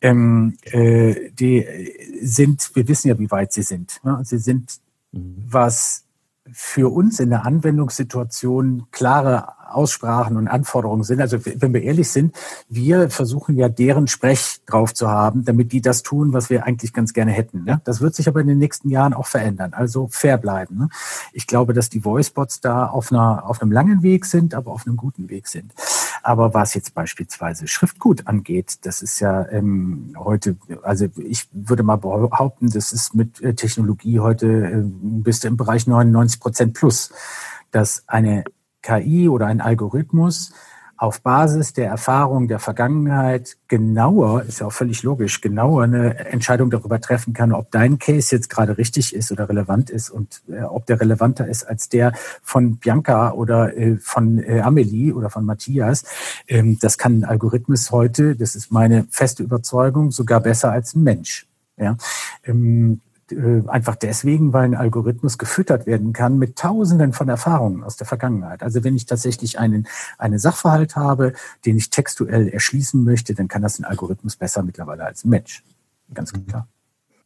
Ähm, 0.01 0.57
äh, 0.63 1.31
die 1.31 1.65
sind, 2.21 2.71
wir 2.75 2.88
wissen 2.88 3.07
ja, 3.09 3.19
wie 3.19 3.31
weit 3.31 3.53
sie 3.53 3.63
sind. 3.63 3.99
Ne? 4.03 4.19
Sie 4.23 4.39
sind, 4.39 4.79
mhm. 5.12 5.36
was 5.47 6.03
für 6.51 6.93
uns 6.93 7.19
in 7.19 7.29
der 7.29 7.45
Anwendungssituation 7.45 8.88
klare 8.91 9.47
Aussprachen 9.73 10.38
und 10.38 10.47
Anforderungen 10.47 11.03
sind. 11.03 11.21
Also 11.21 11.38
wenn 11.45 11.73
wir 11.73 11.82
ehrlich 11.82 12.10
sind, 12.10 12.36
wir 12.69 13.10
versuchen 13.10 13.56
ja 13.56 13.69
deren 13.69 14.08
Sprech 14.08 14.62
drauf 14.65 14.93
zu 14.93 15.10
haben, 15.10 15.45
damit 15.45 15.71
die 15.71 15.82
das 15.82 16.03
tun, 16.03 16.34
was 16.34 16.49
wir 16.49 16.65
eigentlich 16.65 16.93
ganz 16.93 17.13
gerne 17.13 17.32
hätten. 17.32 17.63
Ne? 17.63 17.82
Das 17.86 18.01
wird 18.01 18.15
sich 18.15 18.27
aber 18.27 18.41
in 18.41 18.47
den 18.47 18.60
nächsten 18.60 18.89
Jahren 18.89 19.13
auch 19.13 19.27
verändern. 19.27 19.73
Also 19.73 20.08
fair 20.12 20.38
bleiben. 20.38 20.77
Ne? 20.77 20.89
Ich 21.32 21.47
glaube, 21.47 21.73
dass 21.73 21.89
die 21.89 22.06
Voicebots 22.06 22.62
da 22.62 22.88
auf, 22.88 23.12
einer, 23.12 23.45
auf 23.47 23.62
einem 23.62 23.71
langen 23.71 24.03
Weg 24.03 24.25
sind, 24.25 24.53
aber 24.53 24.71
auf 24.71 24.86
einem 24.86 24.97
guten 24.97 25.29
Weg 25.29 25.47
sind. 25.47 25.73
Aber 26.23 26.53
was 26.53 26.73
jetzt 26.73 26.93
beispielsweise 26.93 27.67
Schriftgut 27.67 28.27
angeht, 28.27 28.77
das 28.83 29.01
ist 29.01 29.19
ja 29.19 29.45
ähm, 29.49 30.15
heute, 30.17 30.55
also 30.81 31.07
ich 31.17 31.49
würde 31.51 31.83
mal 31.83 31.97
behaupten, 31.97 32.69
das 32.69 32.93
ist 32.93 33.13
mit 33.13 33.41
äh, 33.41 33.53
Technologie 33.55 34.19
heute 34.21 34.47
äh, 34.47 34.81
bist 34.83 35.43
du 35.43 35.49
im 35.49 35.57
Bereich 35.57 35.86
99 35.86 36.39
Prozent 36.39 36.73
plus, 36.75 37.12
dass 37.71 38.05
eine 38.07 38.45
KI 38.81 39.27
oder 39.27 39.47
ein 39.47 39.59
Algorithmus 39.59 40.53
auf 40.97 41.21
Basis 41.21 41.73
der 41.73 41.88
Erfahrung 41.88 42.47
der 42.47 42.60
Vergangenheit 42.60 43.58
genauer, 43.67 44.43
ist 44.43 44.60
ja 44.60 44.67
auch 44.67 44.71
völlig 44.73 45.03
logisch, 45.03 45.41
genauer 45.41 45.84
eine 45.84 46.17
Entscheidung 46.27 46.69
darüber 46.69 47.01
treffen 47.01 47.34
kann, 47.34 47.51
ob 47.51 47.71
dein 47.71 47.99
Case 47.99 48.36
jetzt 48.36 48.49
gerade 48.49 48.77
richtig 48.77 49.15
ist 49.15 49.32
oder 49.32 49.49
relevant 49.49 49.89
ist 49.89 50.10
und 50.10 50.43
äh, 50.49 50.62
ob 50.63 50.86
der 50.86 51.01
relevanter 51.01 51.47
ist 51.47 51.63
als 51.63 51.89
der 51.89 52.13
von 52.41 52.77
Bianca 52.77 53.32
oder 53.32 53.75
äh, 53.75 53.97
von 53.97 54.39
äh, 54.39 54.62
Amelie 54.62 55.13
oder 55.13 55.29
von 55.29 55.45
Matthias. 55.45 56.03
Ähm, 56.47 56.77
das 56.79 56.97
kann 56.97 57.19
ein 57.19 57.23
Algorithmus 57.25 57.91
heute, 57.91 58.36
das 58.36 58.56
ist 58.56 58.71
meine 58.71 59.06
feste 59.10 59.43
Überzeugung, 59.43 60.12
sogar 60.12 60.39
besser 60.39 60.71
als 60.71 60.95
ein 60.95 61.03
Mensch. 61.03 61.47
Ja, 61.75 61.97
ähm, 62.45 63.01
äh, 63.12 63.12
einfach 63.67 63.95
deswegen, 63.95 64.53
weil 64.53 64.65
ein 64.65 64.75
Algorithmus 64.75 65.38
gefüttert 65.38 65.86
werden 65.86 66.13
kann 66.13 66.38
mit 66.38 66.57
Tausenden 66.57 67.13
von 67.13 67.29
Erfahrungen 67.29 67.83
aus 67.83 67.95
der 67.95 68.07
Vergangenheit. 68.07 68.63
Also 68.63 68.83
wenn 68.83 68.95
ich 68.95 69.05
tatsächlich 69.05 69.59
einen, 69.59 69.88
einen 70.17 70.39
Sachverhalt 70.39 70.95
habe, 70.95 71.33
den 71.65 71.77
ich 71.77 71.89
textuell 71.89 72.49
erschließen 72.49 73.03
möchte, 73.03 73.33
dann 73.33 73.47
kann 73.47 73.62
das 73.62 73.79
ein 73.79 73.86
Algorithmus 73.86 74.36
besser 74.36 74.63
mittlerweile 74.63 75.05
als 75.05 75.23
ein 75.23 75.29
Mensch. 75.29 75.63
Ganz 76.13 76.33
mhm. 76.33 76.47
klar. 76.47 76.67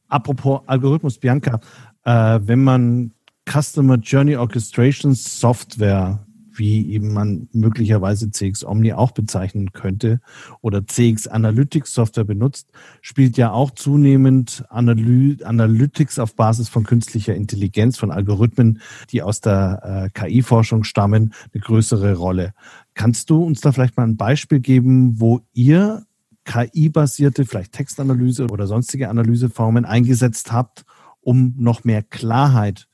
Apropos 0.08 0.62
Algorithmus, 0.68 1.18
Bianca, 1.18 1.60
äh, 2.04 2.40
wenn 2.44 2.64
man 2.64 3.12
Customer 3.50 3.96
Journey 3.96 4.36
Orchestration 4.36 5.14
Software 5.16 6.20
wie 6.58 6.92
eben 6.92 7.14
man 7.14 7.48
möglicherweise 7.54 8.32
CX 8.32 8.64
Omni 8.64 8.94
auch 8.94 9.12
bezeichnen 9.12 9.72
könnte 9.72 10.20
oder 10.62 10.86
CX 10.86 11.28
Analytics 11.28 11.94
Software 11.94 12.24
benutzt, 12.24 12.70
spielt 13.02 13.38
ja 13.38 13.52
auch 13.52 13.72
zunehmend 13.72 14.66
Analy 14.70 15.38
Analytics 15.44 16.20
auf 16.20 16.36
Basis 16.36 16.70
von 16.70 16.84
künstlicher 16.84 17.36
Intelligenz, 17.36 17.98
von 17.98 18.12
Algorithmen, 18.12 18.82
die 19.12 19.22
aus 19.22 19.42
der 19.42 20.12
äh, 20.16 20.20
KI-Forschung 20.20 20.84
stammen, 20.84 21.34
eine 21.54 21.62
größere 21.62 22.16
Rolle. 22.16 22.54
Kannst 22.94 23.30
du 23.30 23.44
uns 23.44 23.62
da 23.62 23.72
vielleicht 23.72 23.98
mal 23.98 24.04
ein 24.04 24.18
Beispiel 24.18 24.60
geben, 24.60 25.20
wo 25.20 25.42
ihr 25.54 26.06
KI-basierte, 26.46 27.46
vielleicht 27.46 27.74
Textanalyse 27.74 28.48
oder 28.48 28.68
sonstige 28.68 29.10
Analyseformen 29.10 29.86
eingesetzt 29.86 30.52
habt, 30.52 30.86
um 31.20 31.54
noch 31.58 31.84
mehr 31.84 32.04
Klarheit 32.04 32.88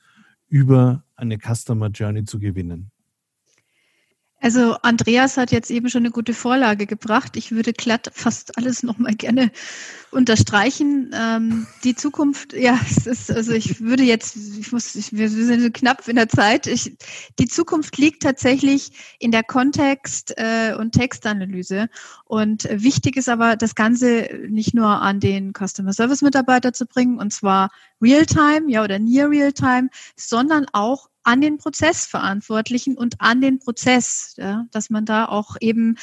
über 0.48 1.04
eine 1.16 1.38
Customer 1.38 1.88
Journey 1.88 2.24
zu 2.24 2.38
gewinnen? 2.38 2.90
Also 4.44 4.76
Andreas 4.82 5.38
hat 5.38 5.52
jetzt 5.52 5.70
eben 5.70 5.88
schon 5.88 6.02
eine 6.02 6.10
gute 6.10 6.34
Vorlage 6.34 6.84
gebracht. 6.84 7.34
Ich 7.38 7.52
würde 7.52 7.72
glatt 7.72 8.10
fast 8.12 8.58
alles 8.58 8.82
nochmal 8.82 9.14
gerne 9.14 9.50
unterstreichen. 10.10 11.10
Ähm, 11.14 11.66
die 11.82 11.94
Zukunft, 11.94 12.52
ja, 12.52 12.78
es 12.86 13.06
ist, 13.06 13.32
also 13.32 13.52
ich 13.52 13.80
würde 13.80 14.02
jetzt, 14.02 14.36
ich 14.36 14.70
muss, 14.70 14.96
ich, 14.96 15.14
wir 15.14 15.30
sind 15.30 15.72
knapp 15.72 16.06
in 16.08 16.16
der 16.16 16.28
Zeit. 16.28 16.66
Ich, 16.66 16.94
die 17.38 17.48
Zukunft 17.48 17.96
liegt 17.96 18.22
tatsächlich 18.22 18.90
in 19.18 19.30
der 19.30 19.44
Kontext- 19.44 20.34
äh, 20.36 20.74
und 20.74 20.92
Textanalyse. 20.92 21.88
Und 22.26 22.68
wichtig 22.70 23.16
ist 23.16 23.30
aber, 23.30 23.56
das 23.56 23.74
Ganze 23.74 24.28
nicht 24.46 24.74
nur 24.74 24.88
an 24.88 25.20
den 25.20 25.54
Customer 25.54 25.94
Service 25.94 26.20
Mitarbeiter 26.20 26.74
zu 26.74 26.84
bringen, 26.84 27.18
und 27.18 27.32
zwar 27.32 27.70
Realtime, 28.04 28.70
ja, 28.70 28.84
oder 28.84 28.98
Near 28.98 29.30
Realtime, 29.30 29.88
sondern 30.16 30.66
auch 30.72 31.08
an 31.24 31.40
den 31.40 31.56
Prozessverantwortlichen 31.56 32.96
und 32.96 33.14
an 33.18 33.40
den 33.40 33.58
Prozess, 33.58 34.34
ja, 34.36 34.66
dass 34.70 34.90
man 34.90 35.06
da 35.06 35.24
auch 35.26 35.56
eben 35.60 35.96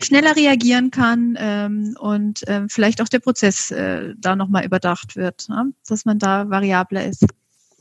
schneller 0.00 0.36
reagieren 0.36 0.90
kann 0.92 1.36
ähm, 1.38 1.96
und 1.98 2.44
ähm, 2.46 2.68
vielleicht 2.68 3.02
auch 3.02 3.08
der 3.08 3.18
Prozess 3.18 3.72
äh, 3.72 4.14
da 4.16 4.36
nochmal 4.36 4.64
überdacht 4.64 5.16
wird, 5.16 5.48
ja, 5.48 5.66
dass 5.86 6.04
man 6.04 6.18
da 6.18 6.48
variabler 6.48 7.04
ist. 7.04 7.26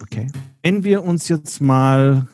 Okay. 0.01 0.27
Wenn 0.63 0.83
wir 0.83 1.03
uns 1.03 1.27
jetzt 1.27 1.61
mal 1.61 2.27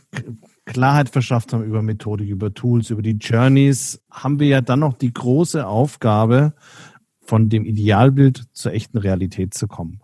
Klarheit 0.65 1.09
verschafft 1.09 1.51
haben 1.51 1.63
über 1.63 1.81
Methodik, 1.81 2.29
über 2.29 2.53
Tools, 2.53 2.89
über 2.89 3.01
die 3.01 3.17
Journeys, 3.17 4.01
haben 4.09 4.39
wir 4.39 4.47
ja 4.47 4.61
dann 4.61 4.79
noch 4.79 4.93
die 4.93 5.13
große 5.13 5.67
Aufgabe, 5.67 6.53
von 7.25 7.49
dem 7.49 7.65
Idealbild 7.65 8.43
zur 8.51 8.73
echten 8.73 8.97
Realität 8.97 9.53
zu 9.53 9.67
kommen. 9.67 10.01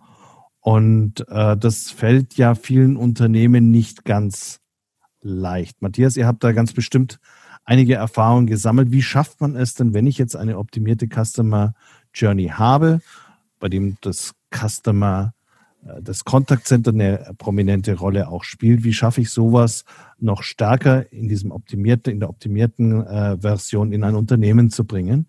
Und 0.62 1.26
äh, 1.30 1.56
das 1.58 1.90
fällt 1.92 2.36
ja 2.36 2.56
vielen 2.56 2.98
Unternehmen 2.98 3.72
nicht 3.72 4.04
ganz 4.06 4.60
leicht. 5.22 5.82
Matthias, 5.82 6.18
ihr 6.18 6.28
habt 6.28 6.44
da 6.44 6.52
ganz 6.52 6.74
bestimmt 6.74 7.20
einige 7.64 7.96
Erfahrungen 7.96 8.48
gesammelt. 8.48 8.92
Wie 8.92 9.02
schafft 9.02 9.42
man 9.42 9.56
es 9.56 9.74
denn, 9.76 9.94
wenn 9.94 10.08
ich 10.08 10.18
jetzt 10.18 10.36
eine 10.36 10.58
optimierte 10.58 11.08
Customer 11.08 11.74
Journey 12.14 12.48
habe, 12.48 13.02
bei 13.60 13.70
dem 13.70 13.98
das 14.02 14.34
Customer, 14.54 15.34
äh, 15.86 16.02
das 16.02 16.26
Contact 16.26 16.68
Center 16.68 16.92
eine 16.92 17.34
prominente 17.38 17.96
Rolle 17.96 18.28
auch 18.28 18.44
spielt? 18.44 18.84
Wie 18.84 18.94
schaffe 18.94 19.22
ich 19.22 19.30
sowas 19.30 19.86
noch 20.18 20.44
stärker 20.44 21.12
in 21.12 21.30
diesem 21.30 21.52
optimierten, 21.52 22.12
in 22.12 22.20
der 22.20 22.30
optimierten 22.30 23.06
äh, 23.06 23.38
Version 23.40 23.94
in 23.94 24.04
ein 24.04 24.16
Unternehmen 24.16 24.70
zu 24.72 24.84
bringen? 24.84 25.28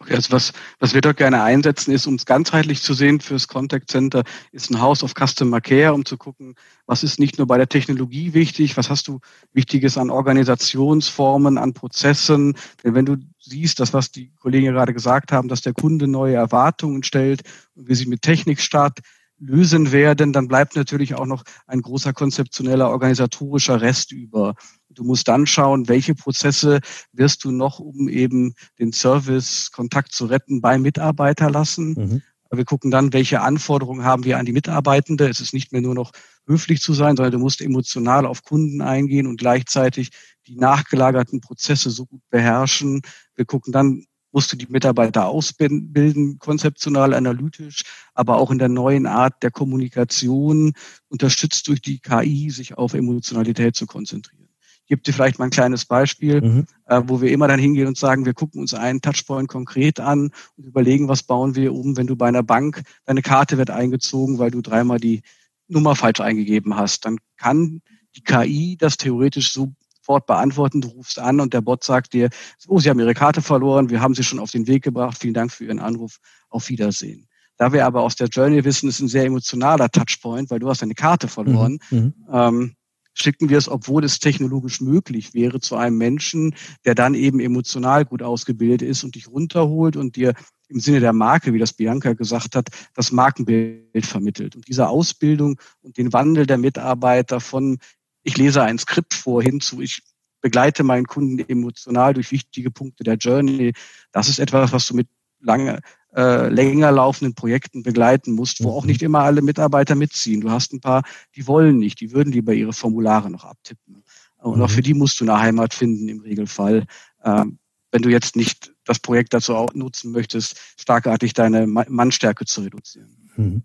Also 0.00 0.30
was, 0.30 0.52
was 0.78 0.94
wir 0.94 1.00
dort 1.00 1.16
gerne 1.16 1.42
einsetzen, 1.42 1.90
ist, 1.90 2.06
um 2.06 2.14
es 2.14 2.24
ganzheitlich 2.24 2.82
zu 2.82 2.94
sehen 2.94 3.20
fürs 3.20 3.48
Contact 3.48 3.90
Center, 3.90 4.22
ist 4.52 4.70
ein 4.70 4.80
House 4.80 5.02
of 5.02 5.14
Customer 5.14 5.60
Care, 5.60 5.92
um 5.92 6.04
zu 6.04 6.16
gucken, 6.16 6.54
was 6.86 7.02
ist 7.02 7.18
nicht 7.18 7.38
nur 7.38 7.48
bei 7.48 7.56
der 7.56 7.68
Technologie 7.68 8.32
wichtig, 8.32 8.76
was 8.76 8.90
hast 8.90 9.08
du 9.08 9.20
Wichtiges 9.52 9.98
an 9.98 10.10
Organisationsformen, 10.10 11.58
an 11.58 11.74
Prozessen. 11.74 12.54
Denn 12.84 12.94
wenn 12.94 13.06
du 13.06 13.16
siehst, 13.40 13.80
das, 13.80 13.92
was 13.92 14.12
die 14.12 14.30
Kollegen 14.36 14.72
gerade 14.72 14.94
gesagt 14.94 15.32
haben, 15.32 15.48
dass 15.48 15.62
der 15.62 15.74
Kunde 15.74 16.06
neue 16.06 16.36
Erwartungen 16.36 17.02
stellt 17.02 17.42
und 17.74 17.88
wir 17.88 17.96
sie 17.96 18.06
mit 18.06 18.22
Technik 18.22 18.60
starten, 18.60 19.02
lösen 19.40 19.92
werden, 19.92 20.32
dann 20.32 20.48
bleibt 20.48 20.76
natürlich 20.76 21.14
auch 21.14 21.26
noch 21.26 21.44
ein 21.66 21.82
großer 21.82 22.12
konzeptioneller 22.12 22.90
organisatorischer 22.90 23.80
Rest 23.80 24.12
über. 24.12 24.54
Du 24.98 25.04
musst 25.04 25.28
dann 25.28 25.46
schauen, 25.46 25.86
welche 25.86 26.16
Prozesse 26.16 26.80
wirst 27.12 27.44
du 27.44 27.52
noch, 27.52 27.78
um 27.78 28.08
eben 28.08 28.54
den 28.80 28.92
Service, 28.92 29.70
Kontakt 29.70 30.10
zu 30.10 30.26
retten, 30.26 30.60
bei 30.60 30.76
Mitarbeiter 30.76 31.50
lassen. 31.50 31.90
Mhm. 31.90 32.22
Wir 32.50 32.64
gucken 32.64 32.90
dann, 32.90 33.12
welche 33.12 33.42
Anforderungen 33.42 34.02
haben 34.02 34.24
wir 34.24 34.38
an 34.38 34.46
die 34.46 34.52
Mitarbeitende. 34.52 35.28
Es 35.28 35.40
ist 35.40 35.54
nicht 35.54 35.70
mehr 35.70 35.82
nur 35.82 35.94
noch 35.94 36.10
höflich 36.48 36.80
zu 36.80 36.94
sein, 36.94 37.16
sondern 37.16 37.30
du 37.30 37.38
musst 37.38 37.60
emotional 37.60 38.26
auf 38.26 38.42
Kunden 38.42 38.80
eingehen 38.80 39.28
und 39.28 39.38
gleichzeitig 39.38 40.10
die 40.48 40.56
nachgelagerten 40.56 41.40
Prozesse 41.40 41.90
so 41.90 42.06
gut 42.06 42.22
beherrschen. 42.30 43.02
Wir 43.36 43.44
gucken 43.44 43.72
dann, 43.72 44.04
musst 44.32 44.52
du 44.52 44.56
die 44.56 44.66
Mitarbeiter 44.66 45.28
ausbilden, 45.28 46.40
konzeptional, 46.40 47.14
analytisch, 47.14 47.84
aber 48.14 48.38
auch 48.38 48.50
in 48.50 48.58
der 48.58 48.68
neuen 48.68 49.06
Art 49.06 49.44
der 49.44 49.52
Kommunikation, 49.52 50.72
unterstützt 51.08 51.68
durch 51.68 51.82
die 51.82 52.00
KI, 52.00 52.50
sich 52.50 52.76
auf 52.76 52.94
Emotionalität 52.94 53.76
zu 53.76 53.86
konzentrieren. 53.86 54.47
Ich 54.88 54.96
gebe 54.96 55.02
dir 55.02 55.12
vielleicht 55.12 55.38
mal 55.38 55.44
ein 55.44 55.50
kleines 55.50 55.84
Beispiel, 55.84 56.40
mhm. 56.40 56.66
äh, 56.86 57.02
wo 57.04 57.20
wir 57.20 57.30
immer 57.30 57.46
dann 57.46 57.60
hingehen 57.60 57.86
und 57.86 57.98
sagen, 57.98 58.24
wir 58.24 58.32
gucken 58.32 58.60
uns 58.60 58.72
einen 58.72 59.02
Touchpoint 59.02 59.48
konkret 59.48 60.00
an 60.00 60.30
und 60.56 60.64
überlegen, 60.64 61.08
was 61.08 61.22
bauen 61.22 61.54
wir 61.54 61.74
um, 61.74 61.96
wenn 61.98 62.06
du 62.06 62.16
bei 62.16 62.26
einer 62.26 62.42
Bank, 62.42 62.82
deine 63.04 63.20
Karte 63.22 63.58
wird 63.58 63.70
eingezogen, 63.70 64.38
weil 64.38 64.50
du 64.50 64.62
dreimal 64.62 64.98
die 64.98 65.22
Nummer 65.68 65.94
falsch 65.94 66.20
eingegeben 66.20 66.76
hast. 66.76 67.04
Dann 67.04 67.18
kann 67.36 67.82
die 68.16 68.22
KI 68.22 68.76
das 68.78 68.96
theoretisch 68.96 69.52
so 69.52 69.74
sofort 70.08 70.26
beantworten. 70.26 70.80
Du 70.80 70.88
rufst 70.88 71.18
an 71.18 71.40
und 71.40 71.52
der 71.52 71.60
Bot 71.60 71.84
sagt 71.84 72.14
dir, 72.14 72.30
oh, 72.66 72.80
Sie 72.80 72.88
haben 72.88 72.98
Ihre 72.98 73.14
Karte 73.14 73.42
verloren, 73.42 73.90
wir 73.90 74.00
haben 74.00 74.14
Sie 74.14 74.24
schon 74.24 74.38
auf 74.38 74.50
den 74.50 74.66
Weg 74.66 74.82
gebracht, 74.82 75.18
vielen 75.20 75.34
Dank 75.34 75.52
für 75.52 75.66
Ihren 75.66 75.78
Anruf, 75.78 76.18
auf 76.48 76.70
Wiedersehen. 76.70 77.26
Da 77.58 77.72
wir 77.72 77.84
aber 77.84 78.02
aus 78.02 78.16
der 78.16 78.28
Journey 78.28 78.64
wissen, 78.64 78.88
ist 78.88 79.00
ein 79.00 79.08
sehr 79.08 79.24
emotionaler 79.24 79.90
Touchpoint, 79.90 80.50
weil 80.50 80.60
du 80.60 80.68
hast 80.68 80.80
deine 80.80 80.94
Karte 80.94 81.28
verloren, 81.28 81.78
mhm. 81.90 81.98
mhm. 81.98 82.14
ähm, 82.32 82.74
schicken 83.20 83.48
wir 83.48 83.58
es, 83.58 83.68
obwohl 83.68 84.04
es 84.04 84.18
technologisch 84.18 84.80
möglich 84.80 85.34
wäre, 85.34 85.60
zu 85.60 85.76
einem 85.76 85.98
Menschen, 85.98 86.54
der 86.84 86.94
dann 86.94 87.14
eben 87.14 87.40
emotional 87.40 88.04
gut 88.04 88.22
ausgebildet 88.22 88.82
ist 88.82 89.04
und 89.04 89.14
dich 89.14 89.28
runterholt 89.28 89.96
und 89.96 90.16
dir 90.16 90.34
im 90.68 90.80
Sinne 90.80 91.00
der 91.00 91.12
Marke, 91.12 91.52
wie 91.52 91.58
das 91.58 91.72
Bianca 91.72 92.12
gesagt 92.12 92.54
hat, 92.54 92.68
das 92.94 93.10
Markenbild 93.10 94.06
vermittelt. 94.06 94.54
Und 94.54 94.68
diese 94.68 94.88
Ausbildung 94.88 95.58
und 95.80 95.96
den 95.96 96.12
Wandel 96.12 96.46
der 96.46 96.58
Mitarbeiter 96.58 97.40
von 97.40 97.78
ich 98.22 98.36
lese 98.36 98.62
ein 98.62 98.78
Skript 98.78 99.14
vor 99.14 99.42
hinzu, 99.42 99.80
ich 99.80 100.02
begleite 100.40 100.82
meinen 100.84 101.06
Kunden 101.06 101.38
emotional 101.48 102.14
durch 102.14 102.30
wichtige 102.30 102.70
Punkte 102.70 103.04
der 103.04 103.14
Journey. 103.14 103.72
Das 104.12 104.28
ist 104.28 104.38
etwas, 104.38 104.72
was 104.72 104.86
du 104.86 104.94
mit 104.94 105.08
lange, 105.40 105.80
äh, 106.14 106.48
länger 106.48 106.90
laufenden 106.90 107.34
Projekten 107.34 107.82
begleiten 107.82 108.32
musst, 108.32 108.62
wo 108.62 108.72
auch 108.72 108.82
mhm. 108.82 108.88
nicht 108.88 109.02
immer 109.02 109.20
alle 109.20 109.42
Mitarbeiter 109.42 109.94
mitziehen. 109.94 110.40
Du 110.40 110.50
hast 110.50 110.72
ein 110.72 110.80
paar, 110.80 111.02
die 111.36 111.46
wollen 111.46 111.78
nicht, 111.78 112.00
die 112.00 112.12
würden 112.12 112.32
lieber 112.32 112.54
ihre 112.54 112.72
Formulare 112.72 113.30
noch 113.30 113.44
abtippen. 113.44 114.02
Und 114.38 114.62
auch 114.62 114.68
mhm. 114.68 114.72
für 114.72 114.82
die 114.82 114.94
musst 114.94 115.20
du 115.20 115.24
eine 115.24 115.40
Heimat 115.40 115.74
finden 115.74 116.08
im 116.08 116.20
Regelfall. 116.20 116.86
Ähm, 117.24 117.58
wenn 117.90 118.02
du 118.02 118.10
jetzt 118.10 118.36
nicht 118.36 118.72
das 118.84 118.98
Projekt 118.98 119.34
dazu 119.34 119.54
auch 119.54 119.72
nutzen 119.74 120.12
möchtest, 120.12 120.58
starkartig 120.78 121.32
deine 121.32 121.66
Mannstärke 121.66 122.44
zu 122.44 122.62
reduzieren. 122.62 123.30
Mhm. 123.36 123.62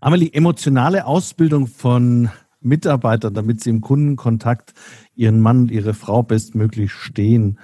Amelie, 0.00 0.32
emotionale 0.32 1.04
Ausbildung 1.04 1.66
von 1.66 2.30
Mitarbeiter, 2.60 3.30
damit 3.30 3.62
sie 3.62 3.70
im 3.70 3.80
Kundenkontakt 3.80 4.72
ihren 5.14 5.40
Mann 5.40 5.58
und 5.60 5.70
ihre 5.70 5.94
Frau 5.94 6.22
bestmöglich 6.22 6.92
stehen. 6.92 7.58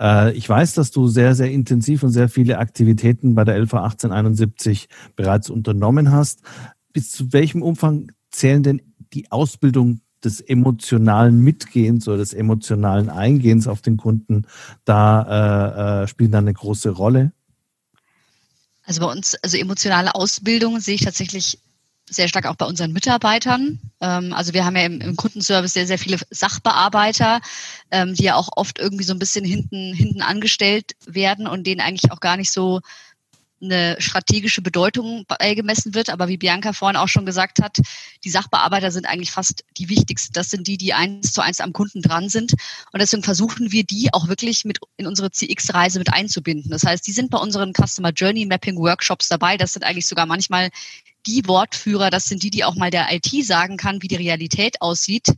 Äh, 0.00 0.32
ich 0.32 0.48
weiß, 0.48 0.74
dass 0.74 0.90
du 0.90 1.08
sehr, 1.08 1.34
sehr 1.34 1.50
intensiv 1.50 2.02
und 2.02 2.10
sehr 2.10 2.28
viele 2.28 2.58
Aktivitäten 2.58 3.34
bei 3.34 3.44
der 3.44 3.58
LV 3.58 3.74
1871 3.74 4.88
bereits 5.14 5.50
unternommen 5.50 6.10
hast. 6.10 6.40
Bis 6.92 7.10
zu 7.10 7.32
welchem 7.32 7.62
Umfang 7.62 8.10
zählen 8.30 8.62
denn 8.62 8.82
die 9.12 9.30
Ausbildung 9.30 10.00
des 10.24 10.40
emotionalen 10.40 11.40
Mitgehens 11.40 12.06
oder 12.08 12.18
des 12.18 12.34
emotionalen 12.34 13.08
Eingehens 13.08 13.66
auf 13.66 13.80
den 13.80 13.96
Kunden 13.96 14.46
da 14.84 16.02
äh, 16.02 16.04
äh, 16.04 16.08
spielen 16.08 16.30
da 16.30 16.38
eine 16.38 16.52
große 16.52 16.90
Rolle? 16.90 17.32
Also 18.84 19.00
bei 19.00 19.10
uns, 19.10 19.36
also 19.42 19.56
emotionale 19.56 20.14
Ausbildung 20.14 20.80
sehe 20.80 20.96
ich 20.96 21.04
tatsächlich 21.04 21.58
sehr 22.10 22.28
stark 22.28 22.46
auch 22.46 22.56
bei 22.56 22.66
unseren 22.66 22.92
Mitarbeitern. 22.92 23.78
Ähm, 24.00 24.32
also 24.32 24.52
wir 24.52 24.64
haben 24.64 24.76
ja 24.76 24.84
im, 24.84 25.16
Kundenservice 25.16 25.72
sehr, 25.72 25.86
sehr 25.86 25.98
viele 25.98 26.18
Sachbearbeiter, 26.30 27.40
ähm, 27.90 28.14
die 28.14 28.24
ja 28.24 28.34
auch 28.34 28.48
oft 28.56 28.78
irgendwie 28.78 29.04
so 29.04 29.14
ein 29.14 29.18
bisschen 29.18 29.44
hinten, 29.44 29.94
hinten 29.94 30.20
angestellt 30.20 30.92
werden 31.06 31.46
und 31.46 31.66
denen 31.66 31.80
eigentlich 31.80 32.12
auch 32.12 32.20
gar 32.20 32.36
nicht 32.36 32.52
so 32.52 32.80
eine 33.62 33.96
strategische 33.98 34.62
Bedeutung 34.62 35.26
beigemessen 35.28 35.94
wird. 35.94 36.10
Aber 36.10 36.28
wie 36.28 36.38
Bianca 36.38 36.72
vorhin 36.72 36.96
auch 36.96 37.08
schon 37.08 37.26
gesagt 37.26 37.60
hat, 37.60 37.76
die 38.24 38.30
Sachbearbeiter 38.30 38.90
sind 38.90 39.06
eigentlich 39.06 39.30
fast 39.30 39.64
die 39.76 39.88
wichtigsten. 39.88 40.32
Das 40.32 40.50
sind 40.50 40.66
die, 40.66 40.78
die 40.78 40.94
eins 40.94 41.32
zu 41.32 41.42
eins 41.42 41.60
am 41.60 41.72
Kunden 41.72 42.02
dran 42.02 42.28
sind. 42.28 42.52
Und 42.92 43.00
deswegen 43.00 43.22
versuchen 43.22 43.70
wir, 43.70 43.84
die 43.84 44.12
auch 44.12 44.28
wirklich 44.28 44.64
mit 44.64 44.78
in 44.96 45.06
unsere 45.06 45.30
CX-Reise 45.30 45.98
mit 45.98 46.12
einzubinden. 46.12 46.70
Das 46.70 46.84
heißt, 46.84 47.06
die 47.06 47.12
sind 47.12 47.30
bei 47.30 47.38
unseren 47.38 47.72
Customer 47.74 48.10
Journey 48.10 48.46
Mapping 48.46 48.76
Workshops 48.76 49.28
dabei. 49.28 49.56
Das 49.56 49.74
sind 49.74 49.84
eigentlich 49.84 50.06
sogar 50.06 50.26
manchmal 50.26 50.70
die 51.26 51.46
Wortführer, 51.46 52.10
das 52.10 52.24
sind 52.24 52.42
die, 52.42 52.50
die 52.50 52.64
auch 52.64 52.76
mal 52.76 52.90
der 52.90 53.08
IT 53.10 53.28
sagen 53.44 53.76
kann, 53.76 54.02
wie 54.02 54.08
die 54.08 54.16
Realität 54.16 54.80
aussieht. 54.80 55.28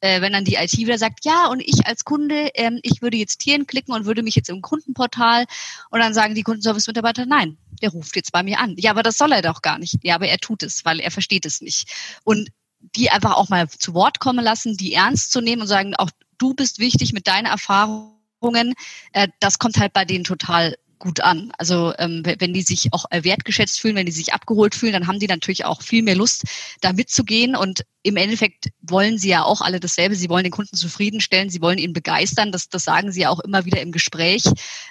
Äh, 0.00 0.20
wenn 0.20 0.32
dann 0.32 0.44
die 0.44 0.54
IT 0.54 0.76
wieder 0.76 0.98
sagt, 0.98 1.24
ja, 1.24 1.46
und 1.46 1.60
ich 1.60 1.86
als 1.86 2.04
Kunde, 2.04 2.50
ähm, 2.54 2.78
ich 2.82 3.02
würde 3.02 3.16
jetzt 3.16 3.42
hierhin 3.42 3.66
klicken 3.66 3.94
und 3.94 4.04
würde 4.04 4.22
mich 4.22 4.34
jetzt 4.34 4.50
im 4.50 4.62
Kundenportal 4.62 5.46
und 5.90 6.00
dann 6.00 6.14
sagen 6.14 6.34
die 6.34 6.42
Kundenservice-Mitarbeiter, 6.42 7.26
nein, 7.26 7.58
der 7.80 7.90
ruft 7.90 8.16
jetzt 8.16 8.32
bei 8.32 8.42
mir 8.42 8.60
an. 8.60 8.74
Ja, 8.78 8.92
aber 8.92 9.02
das 9.02 9.18
soll 9.18 9.32
er 9.32 9.42
doch 9.42 9.62
gar 9.62 9.78
nicht. 9.78 9.96
Ja, 10.02 10.14
aber 10.14 10.28
er 10.28 10.38
tut 10.38 10.62
es, 10.62 10.84
weil 10.84 11.00
er 11.00 11.10
versteht 11.10 11.46
es 11.46 11.60
nicht. 11.60 11.88
Und 12.24 12.50
die 12.96 13.10
einfach 13.10 13.34
auch 13.34 13.48
mal 13.48 13.68
zu 13.68 13.94
Wort 13.94 14.18
kommen 14.18 14.44
lassen, 14.44 14.76
die 14.76 14.94
ernst 14.94 15.32
zu 15.32 15.40
nehmen 15.40 15.62
und 15.62 15.68
sagen, 15.68 15.94
auch 15.96 16.10
du 16.38 16.54
bist 16.54 16.78
wichtig 16.78 17.12
mit 17.12 17.26
deinen 17.26 17.46
Erfahrungen. 17.46 18.74
Äh, 19.12 19.28
das 19.40 19.58
kommt 19.58 19.78
halt 19.78 19.92
bei 19.92 20.04
denen 20.04 20.24
total 20.24 20.76
gut 21.02 21.20
an. 21.20 21.52
Also 21.58 21.92
ähm, 21.98 22.22
wenn 22.38 22.54
die 22.54 22.62
sich 22.62 22.92
auch 22.92 23.06
äh, 23.10 23.24
wertgeschätzt 23.24 23.80
fühlen, 23.80 23.96
wenn 23.96 24.06
die 24.06 24.12
sich 24.12 24.32
abgeholt 24.32 24.76
fühlen, 24.76 24.92
dann 24.92 25.08
haben 25.08 25.18
die 25.18 25.26
natürlich 25.26 25.64
auch 25.64 25.82
viel 25.82 26.02
mehr 26.02 26.14
Lust, 26.14 26.44
da 26.80 26.92
mitzugehen. 26.92 27.56
Und 27.56 27.82
im 28.04 28.16
Endeffekt 28.16 28.68
wollen 28.82 29.18
sie 29.18 29.30
ja 29.30 29.42
auch 29.42 29.62
alle 29.62 29.80
dasselbe. 29.80 30.14
Sie 30.14 30.30
wollen 30.30 30.44
den 30.44 30.52
Kunden 30.52 30.76
zufriedenstellen, 30.76 31.50
sie 31.50 31.60
wollen 31.60 31.78
ihn 31.78 31.92
begeistern. 31.92 32.52
Das, 32.52 32.68
das 32.68 32.84
sagen 32.84 33.10
sie 33.10 33.22
ja 33.22 33.30
auch 33.30 33.40
immer 33.40 33.64
wieder 33.64 33.80
im 33.80 33.90
Gespräch. 33.90 34.44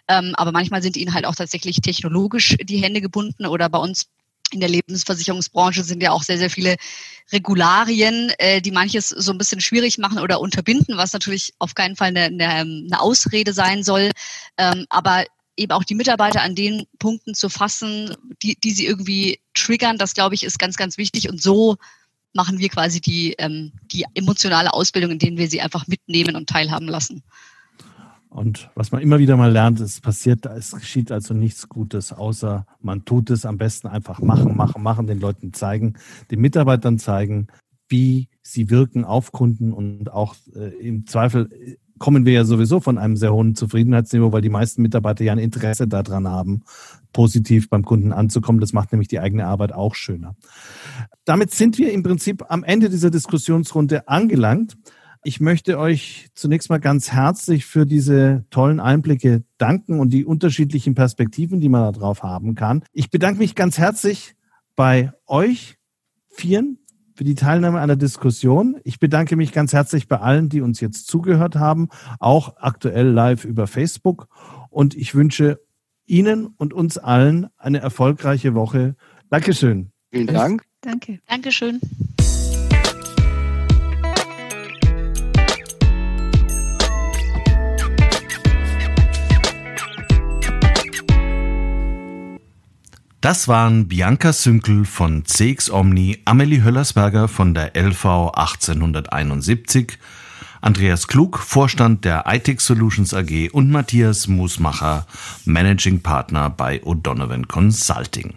Ähm, 0.09 0.33
aber 0.35 0.51
manchmal 0.51 0.81
sind 0.81 0.97
ihnen 0.97 1.13
halt 1.13 1.25
auch 1.25 1.35
tatsächlich 1.35 1.79
technologisch 1.79 2.57
die 2.61 2.83
Hände 2.83 2.99
gebunden 2.99 3.45
oder 3.45 3.69
bei 3.69 3.79
uns 3.79 4.07
in 4.53 4.59
der 4.59 4.67
Lebensversicherungsbranche 4.67 5.85
sind 5.85 6.03
ja 6.03 6.11
auch 6.11 6.23
sehr, 6.23 6.37
sehr 6.37 6.49
viele 6.49 6.75
Regularien, 7.31 8.33
äh, 8.37 8.61
die 8.61 8.71
manches 8.71 9.07
so 9.07 9.31
ein 9.31 9.37
bisschen 9.37 9.61
schwierig 9.61 9.97
machen 9.97 10.19
oder 10.19 10.41
unterbinden, 10.41 10.97
was 10.97 11.13
natürlich 11.13 11.53
auf 11.57 11.73
keinen 11.73 11.95
Fall 11.95 12.09
eine, 12.09 12.25
eine, 12.25 12.49
eine 12.49 12.99
Ausrede 12.99 13.53
sein 13.53 13.81
soll. 13.81 14.11
Ähm, 14.57 14.85
aber 14.89 15.23
eben 15.57 15.71
auch 15.71 15.83
die 15.83 15.95
Mitarbeiter 15.95 16.41
an 16.41 16.55
den 16.55 16.85
Punkten 16.99 17.33
zu 17.33 17.49
fassen, 17.49 18.15
die, 18.41 18.55
die 18.59 18.71
sie 18.71 18.85
irgendwie 18.85 19.39
triggern, 19.53 19.97
das 19.97 20.13
glaube 20.13 20.35
ich 20.35 20.43
ist 20.43 20.59
ganz, 20.59 20.75
ganz 20.75 20.97
wichtig. 20.97 21.29
Und 21.29 21.41
so 21.41 21.77
machen 22.33 22.59
wir 22.59 22.69
quasi 22.69 23.01
die, 23.01 23.35
ähm, 23.37 23.73
die 23.91 24.05
emotionale 24.13 24.73
Ausbildung, 24.73 25.11
in 25.11 25.19
denen 25.19 25.37
wir 25.37 25.49
sie 25.49 25.61
einfach 25.61 25.87
mitnehmen 25.87 26.35
und 26.35 26.49
teilhaben 26.49 26.87
lassen. 26.87 27.23
Und 28.29 28.69
was 28.75 28.93
man 28.93 29.01
immer 29.01 29.19
wieder 29.19 29.35
mal 29.35 29.51
lernt, 29.51 29.81
es 29.81 29.99
passiert, 29.99 30.45
es 30.45 30.71
geschieht 30.71 31.11
also 31.11 31.33
nichts 31.33 31.67
Gutes, 31.67 32.13
außer 32.13 32.65
man 32.79 33.03
tut 33.03 33.29
es 33.29 33.45
am 33.45 33.57
besten 33.57 33.87
einfach 33.87 34.21
machen, 34.21 34.55
machen, 34.55 34.81
machen, 34.81 35.05
den 35.05 35.19
Leuten 35.19 35.51
zeigen, 35.51 35.97
den 36.31 36.39
Mitarbeitern 36.39 36.97
zeigen, 36.97 37.47
wie 37.89 38.29
sie 38.41 38.69
wirken 38.69 39.03
auf 39.03 39.33
Kunden 39.33 39.73
und 39.73 40.13
auch 40.13 40.35
äh, 40.55 40.69
im 40.79 41.05
Zweifel 41.07 41.77
kommen 42.01 42.25
wir 42.25 42.33
ja 42.33 42.45
sowieso 42.45 42.79
von 42.79 42.97
einem 42.97 43.15
sehr 43.15 43.31
hohen 43.31 43.53
Zufriedenheitsniveau, 43.53 44.31
weil 44.31 44.41
die 44.41 44.49
meisten 44.49 44.81
Mitarbeiter 44.81 45.23
ja 45.23 45.33
ein 45.33 45.37
Interesse 45.37 45.87
daran 45.87 46.27
haben, 46.27 46.63
positiv 47.13 47.69
beim 47.69 47.85
Kunden 47.85 48.11
anzukommen. 48.11 48.59
Das 48.59 48.73
macht 48.73 48.91
nämlich 48.91 49.07
die 49.07 49.19
eigene 49.19 49.45
Arbeit 49.45 49.71
auch 49.71 49.93
schöner. 49.93 50.35
Damit 51.25 51.51
sind 51.51 51.77
wir 51.77 51.93
im 51.93 52.01
Prinzip 52.01 52.43
am 52.49 52.63
Ende 52.63 52.89
dieser 52.89 53.11
Diskussionsrunde 53.11 54.07
angelangt. 54.07 54.77
Ich 55.23 55.39
möchte 55.39 55.77
euch 55.77 56.29
zunächst 56.33 56.71
mal 56.71 56.79
ganz 56.79 57.11
herzlich 57.11 57.67
für 57.67 57.85
diese 57.85 58.45
tollen 58.49 58.79
Einblicke 58.79 59.43
danken 59.59 59.99
und 59.99 60.09
die 60.11 60.25
unterschiedlichen 60.25 60.95
Perspektiven, 60.95 61.59
die 61.59 61.69
man 61.69 61.93
darauf 61.93 62.23
haben 62.23 62.55
kann. 62.55 62.83
Ich 62.93 63.11
bedanke 63.11 63.37
mich 63.37 63.53
ganz 63.53 63.77
herzlich 63.77 64.33
bei 64.75 65.13
euch 65.27 65.77
Vieren 66.29 66.79
für 67.21 67.25
die 67.25 67.35
Teilnahme 67.35 67.79
an 67.81 67.87
der 67.87 67.97
Diskussion. 67.97 68.81
Ich 68.83 68.97
bedanke 68.97 69.35
mich 69.35 69.51
ganz 69.51 69.73
herzlich 69.73 70.07
bei 70.07 70.17
allen, 70.17 70.49
die 70.49 70.61
uns 70.61 70.79
jetzt 70.81 71.05
zugehört 71.05 71.55
haben, 71.55 71.89
auch 72.17 72.57
aktuell 72.57 73.05
live 73.09 73.45
über 73.45 73.67
Facebook. 73.67 74.27
Und 74.71 74.95
ich 74.95 75.13
wünsche 75.13 75.59
Ihnen 76.07 76.47
und 76.47 76.73
uns 76.73 76.97
allen 76.97 77.49
eine 77.57 77.77
erfolgreiche 77.77 78.55
Woche. 78.55 78.95
Dankeschön. 79.29 79.91
Vielen 80.09 80.25
Dank. 80.25 80.63
Danke. 80.81 81.19
Dankeschön. 81.27 81.79
Das 93.21 93.47
waren 93.47 93.87
Bianca 93.87 94.33
Sünkel 94.33 94.83
von 94.83 95.25
CX 95.25 95.69
Omni, 95.69 96.17
Amelie 96.25 96.63
Höllersberger 96.63 97.27
von 97.27 97.53
der 97.53 97.75
LV 97.75 98.31
1871, 98.33 99.99
Andreas 100.59 101.07
Klug, 101.07 101.37
Vorstand 101.37 102.03
der 102.03 102.23
iTech 102.25 102.61
Solutions 102.61 103.13
AG 103.13 103.51
und 103.51 103.69
Matthias 103.69 104.27
Musmacher, 104.27 105.05
Managing 105.45 106.01
Partner 106.01 106.49
bei 106.49 106.81
O'Donovan 106.81 107.45
Consulting. 107.47 108.33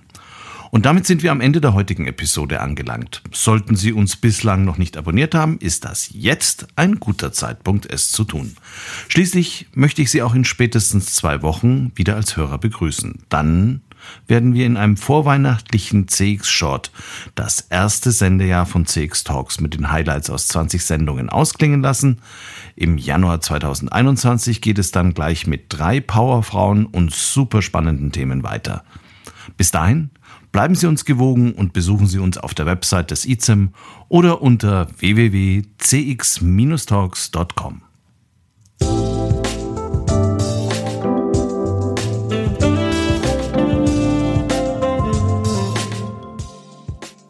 Und 0.71 0.85
damit 0.85 1.07
sind 1.07 1.23
wir 1.23 1.33
am 1.33 1.41
Ende 1.41 1.63
der 1.63 1.73
heutigen 1.73 2.07
Episode 2.07 2.61
angelangt. 2.61 3.23
Sollten 3.33 3.77
Sie 3.77 3.93
uns 3.93 4.17
bislang 4.17 4.67
noch 4.67 4.77
nicht 4.77 4.99
abonniert 4.99 5.35
haben, 5.35 5.57
ist 5.61 5.87
das 5.87 6.11
jetzt 6.13 6.67
ein 6.77 7.01
guter 7.01 7.33
Zeitpunkt, 7.33 7.91
es 7.91 8.13
zu 8.13 8.25
tun. 8.25 8.55
Schließlich 9.09 9.67
möchte 9.73 10.03
ich 10.03 10.11
Sie 10.11 10.21
auch 10.21 10.35
in 10.35 10.45
spätestens 10.45 11.15
zwei 11.15 11.41
Wochen 11.41 11.93
wieder 11.95 12.17
als 12.17 12.37
Hörer 12.37 12.59
begrüßen. 12.59 13.23
Dann 13.31 13.81
werden 14.27 14.55
wir 14.55 14.67
in 14.67 14.77
einem 14.77 14.97
vorweihnachtlichen 14.97 16.09
CX-Short 16.09 16.91
das 17.35 17.61
erste 17.61 18.13
Sendejahr 18.13 18.67
von 18.67 18.87
CX 18.87 19.25
Talks 19.25 19.61
mit 19.61 19.75
den 19.75 19.91
Highlights 19.91 20.31
aus 20.31 20.49
20 20.49 20.85
Sendungen 20.85 21.29
ausklingen 21.29 21.83
lassen. 21.83 22.21
Im 22.77 22.99
Januar 22.99 23.41
2021 23.41 24.61
geht 24.61 24.79
es 24.79 24.91
dann 24.91 25.15
gleich 25.15 25.47
mit 25.47 25.67
drei 25.69 26.01
Powerfrauen 26.01 26.87
und 26.87 27.15
super 27.15 27.63
spannenden 27.63 28.13
Themen 28.13 28.43
weiter. 28.43 28.85
Bis 29.57 29.71
dahin 29.71 30.11
bleiben 30.53 30.75
Sie 30.75 30.87
uns 30.87 31.05
gewogen 31.05 31.53
und 31.53 31.73
besuchen 31.73 32.07
Sie 32.07 32.19
uns 32.19 32.39
auf 32.39 32.55
der 32.55 32.67
Website 32.67 33.11
des 33.11 33.27
ICEM 33.27 33.71
oder 34.09 34.43
unter 34.43 34.89
www.cx-talks.com. 34.99 37.83